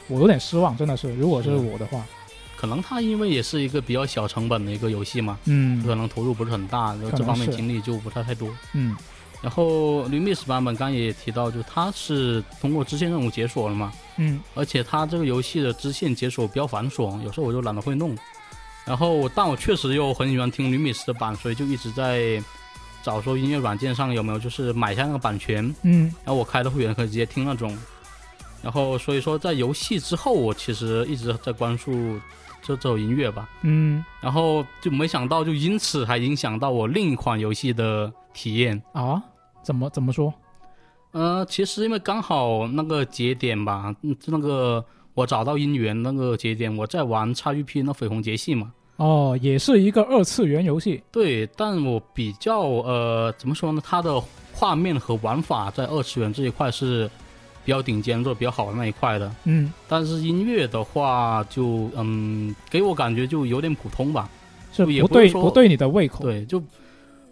[0.09, 1.15] 我有点失望，真的是。
[1.15, 2.05] 如果是嗯我的话，
[2.57, 8.51] 可能他因为也是一个比较小成本的一个游戏嘛，嗯可能投入不是很大，然后这方面精力就不太太多。
[8.75, 8.95] 嗯
[9.41, 18.15] 然后 Remix 版本刚刚也提到，就它是通过支线任务解锁了嘛，嗯而且它这个游戏的支线解锁比较繁琐，有时候我就懒得会弄。
[18.89, 22.43] 然后，但我确实又很喜欢听 Remix 的版，所以就一直在
[23.03, 27.77] 找说音乐软件上有没有就是买下那个版权，嗯然后我开的会员可以直接听那种。
[28.63, 32.19] 然后所以说在游戏之后，我其实一直在关注
[32.63, 33.49] 这这首音乐吧。
[33.63, 38.83] 嗯然后就没想到，就因此还影响到我另一款游戏的体验。
[38.95, 39.23] 啊，
[39.63, 40.33] 怎么怎么说？
[41.13, 44.85] 呃，其实因为刚好那个节点吧，嗯那个
[45.19, 48.73] 我找到姻缘那个节点，我在玩 XGP 那绯红节系嘛。
[48.99, 51.03] 哦，也是一个二次元游戏。
[51.11, 53.83] 对，但我比较呃，怎么说呢？
[53.85, 54.23] 它的
[54.53, 57.11] 画面和玩法在二次元这一块是
[57.65, 59.35] 比较顶尖、做得比较好的那一块的。
[59.43, 64.31] 嗯，但是音乐的话就，嗯，给我感觉就有点普通吧。
[64.73, 66.23] 是也不对不不对你的胃口。
[66.23, 66.63] 对，就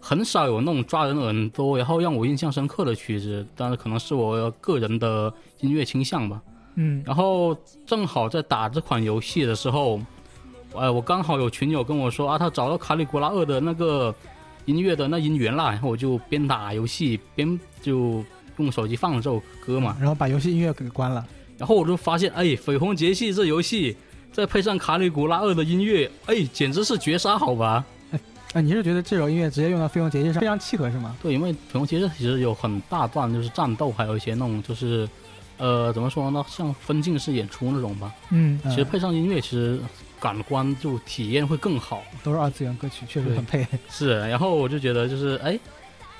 [0.01, 3.47] 很少有那种抓人耳朵，然后让我印象深刻的曲子。
[3.55, 6.41] 但是可能是我个人的音乐倾向吧。
[6.79, 9.99] 嗯然后正好在打这款游戏的时候，
[10.73, 14.13] 呃，我刚好有群友跟我说啊，他找到卡里古拉二的那个
[14.65, 18.23] 音乐的那音源啦，然后我就边打游戏边就
[18.57, 21.25] 用手机放了这首歌嘛，然后把游戏音乐给关了。
[21.57, 23.97] 然后我就发现，哎，绯红节气这游戏
[24.31, 27.83] 再配上卡里古拉二的音乐，哎，简直是绝杀，好吧？
[28.53, 31.15] 啊， 你是觉得这首音乐直接用到绯红节气上非常契合是吗？
[31.23, 35.09] 对，因为绯红节气其实有很大段就是战斗，还有一些那种就是，
[35.57, 38.13] 呃，怎么说呢，像分镜式演出那种吧。
[38.29, 39.79] 嗯嗯其实配上音乐，其实
[40.19, 42.03] 感官就体验会更好。
[42.23, 43.67] 都是二次元歌曲，确实很配。
[43.89, 45.57] 是，然后我就觉得就是，哎，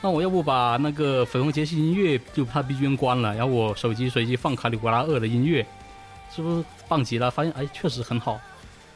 [0.02, 5.66] 那我要不把那个绯红杰西音乐就怕 BGM 关了，然后我手机随机放卡里古拉二的音乐，
[6.36, 7.30] 是不是棒极了？
[7.32, 8.40] 发现哎，确实很好，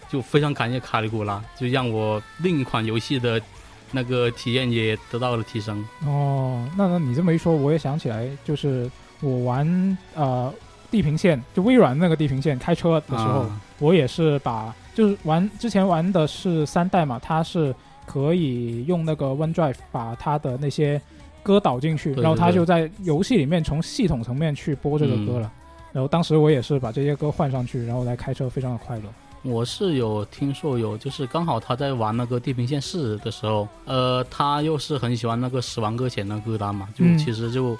[0.09, 3.41] 就非常感谢卡里古拉，就让我另一款游戏的
[3.91, 5.85] 那个体验也得到了提升。
[6.05, 8.89] 哦，那那你这么一说，我也想起来，就是
[9.21, 10.53] 我玩呃
[10.89, 17.73] 地平线，就微软那个地平线开车的时候，啊我也是把就是玩之前玩的是三代嘛，它是
[18.05, 21.01] 可以用那个 OneDrive 把它的那些
[21.41, 25.51] 歌导进去，对对对然后它就在游戏里面从系统层面去播这个歌了。
[25.93, 29.03] 然后当时我也是把这些歌换上去，然后来开车，非常的快乐。
[29.43, 37.75] 我是有听说有，就是刚好他在玩那个《地平线四》的时候，呃，他又是很喜欢那个《死亡搁浅》的歌单嘛，就嗯其实就，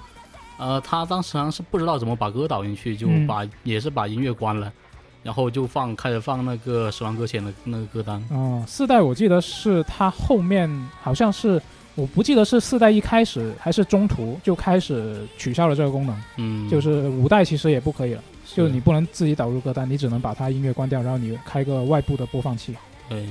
[0.62, 4.72] 呃，他当时好像是不知道怎么把歌导进去，就嗯把、也是把音乐关了，
[5.24, 8.24] 然后就放开始放那个《死亡搁浅》的那个歌单。
[8.30, 10.70] 哦，四代我记得是他后面
[11.02, 11.60] 好像是
[11.96, 22.76] 我不记得是四代一开始还是中途就开始取消了这个功能，嗯，就是五代其实也不可以了，就是你不能自己导入歌单，你只能把它音乐关掉，然后你开个外部的播放器。
[23.10, 23.28] 对。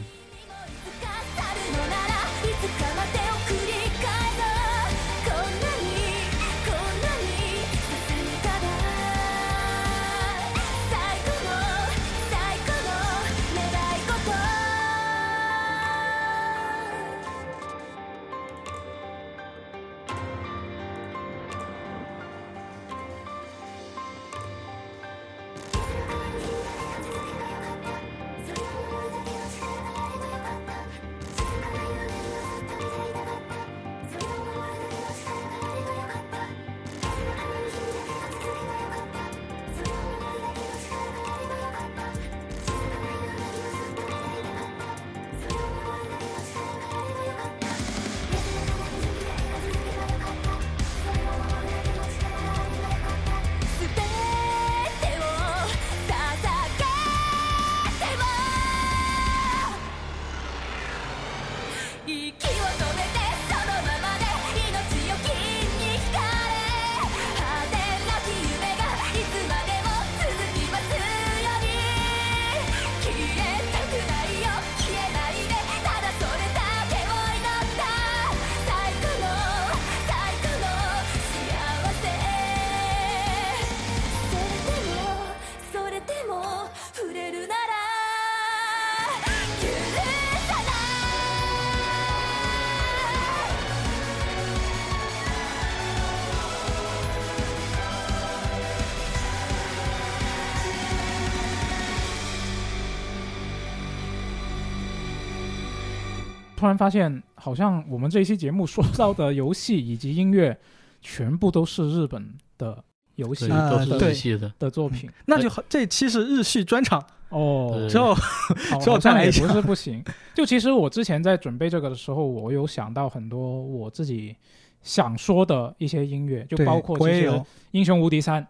[106.60, 110.54] 突然发现，好像我们这一期节目说到的游戏以及音乐，
[111.00, 112.84] 全部都是日本的
[113.14, 114.52] 游戏，啊都是对日系的。
[114.58, 115.08] 的作品。
[115.24, 120.04] 那就好，这期是日系专场，哦，对之后好之后好像也再来也不是不行。
[120.34, 124.36] 就其实我之前在准备这个的时候，我有想到很多我自己
[124.82, 128.42] 想说的一些音乐，就包括其实《我也有，英雄无敌三》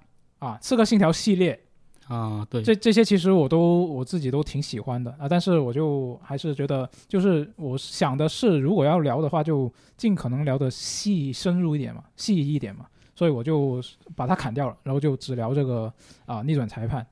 [0.44, 1.60] 啊，《刺客信条》系列，
[2.10, 13.80] 啊，对，这这些其实我都我自己都挺喜欢的啊，但是我就还是觉得，就是我想的是，如果要聊的话，就尽可能聊的细深入一点嘛，细一点嘛，所以我就
[14.16, 15.92] 把它砍掉了，然后就只聊这个
[16.26, 17.06] 啊逆转裁判。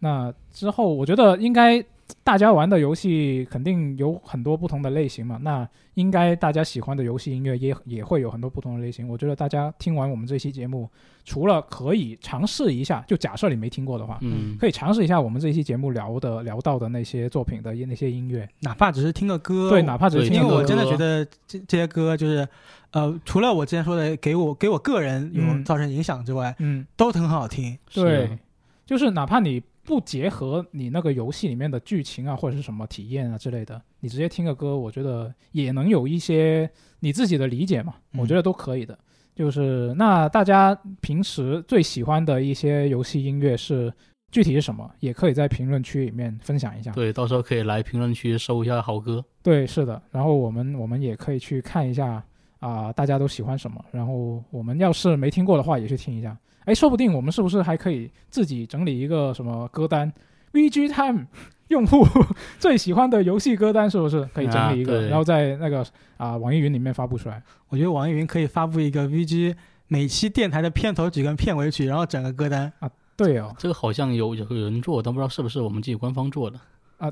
[0.00, 1.80] 那之后，我觉得应该
[2.24, 9.08] 大家玩的游戏肯定有很多不同的类型嘛，那应该大家喜欢的游戏音乐也也会有很多不同的类型。
[9.08, 10.88] 我觉得大家听完我们这期节目，
[11.24, 20.54] 除了可以尝试一下，就假设你没听过的话，嗯，可以尝试一下我们这一期节目聊的聊到的那些作品的那些音乐，哪怕只是听个歌，对，哪怕只是听个歌。
[20.54, 22.46] 因为我真的觉得这这些歌就是，
[22.92, 25.62] 呃，除了我之前说的给我给我个人有嗯。
[25.64, 27.78] 造成影响之外，嗯，都很好听。
[27.94, 28.36] 对，
[28.84, 38.98] 就是哪怕你不结合你那个游戏里面的剧情啊，或者是什么体验啊之类的，你直接听个歌，我觉得也能有一些你自己的理解嘛，嗯我觉得都可以的。
[39.34, 43.92] 就是那大家平时最喜欢的一些游戏音乐是
[44.30, 46.92] 具体是什么，也可以在评论区里面分享一下。
[46.92, 49.24] 对，到时候可以来评论区搜一下好歌。
[49.42, 50.00] 对，是的。
[50.10, 52.22] 然后我们我们也可以去看一下
[52.60, 53.84] 啊、大家都喜欢什么。
[53.90, 56.36] 然后我们要是没听过的话，也去听一下。
[56.64, 60.12] 哎，说不定我们是不是还可以自己整理一个什么歌单
[60.52, 61.26] ？VG Time
[61.68, 62.06] 用户
[62.58, 65.84] 最喜欢的游戏歌单是不是可以整理一个，啊然后在那个
[66.16, 67.42] 啊、网易云里面发布出来？
[67.68, 69.54] 我觉得网易云可以发布一个 VG
[69.88, 72.90] 每期电台的片头曲跟片尾曲，然后整个歌单啊。
[73.16, 76.58] 对哦，这个好像有有人做，但不知道是不是我们自己官方做的。
[76.98, 77.10] 啊，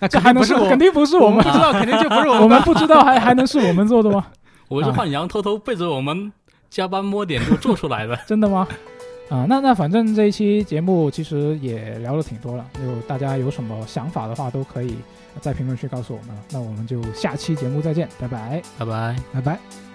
[0.00, 2.62] 那 这还能是我，肯定不是我们不知道，肯定就不是我我们们。
[2.62, 4.26] 不知道还还能是我们做的吗？
[4.68, 6.32] 我是幻想偷偷背着我们
[6.70, 8.66] 加班摸点都做出来了 真的吗？
[9.30, 14.96] 啊那那反正这一期节目其实也聊了挺多了就大家有什么想法的话都可以
[15.42, 18.62] 在评论区告诉我们那我们就下期节目再见拜拜。
[18.78, 19.16] 拜拜。
[19.34, 19.87] 拜拜。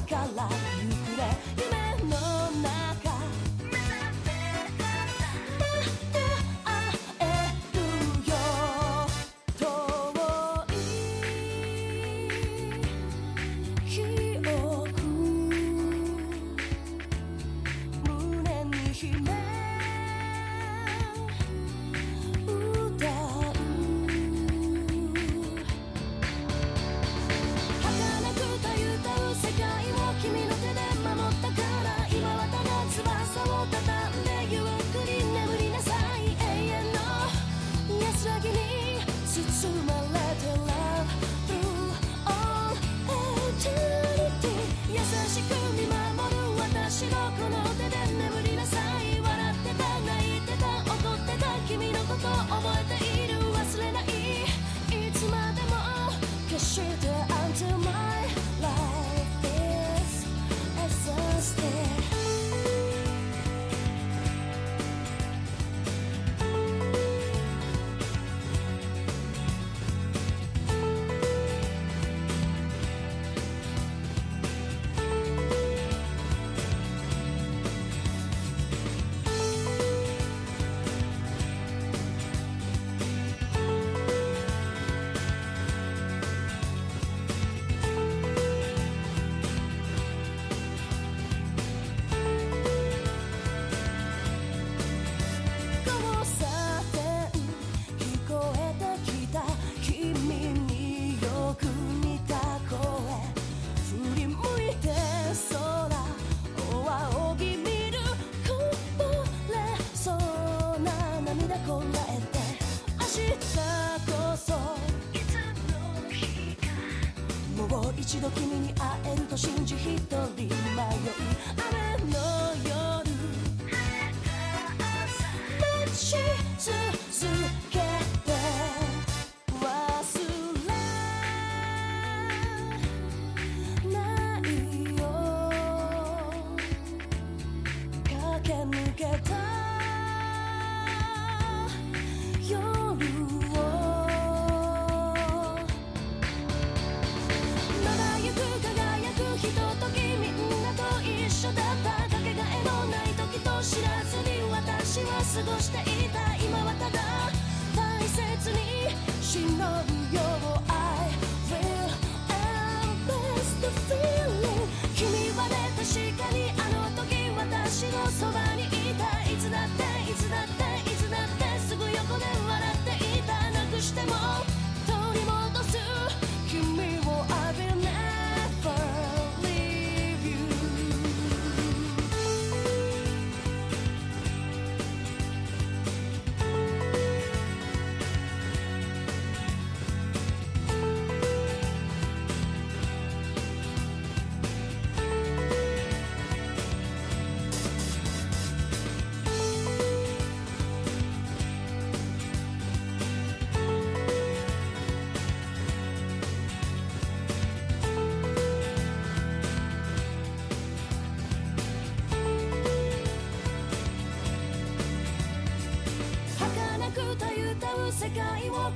[0.00, 1.67] から行くれ。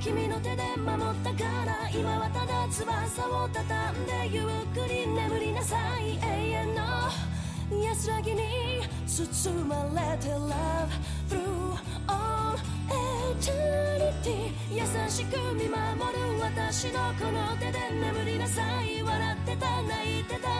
[0.03, 6.81] 君の手で守ったから今はただ翼を畳んでゆっくり眠りなさい永遠の
[7.87, 8.41] 安らぎに
[9.07, 10.51] 包まれて Love
[11.29, 11.77] through
[12.07, 12.59] all
[13.39, 20.52] eternity 優しく見守る私のこの手で眠りなさい笑ってた泣いてた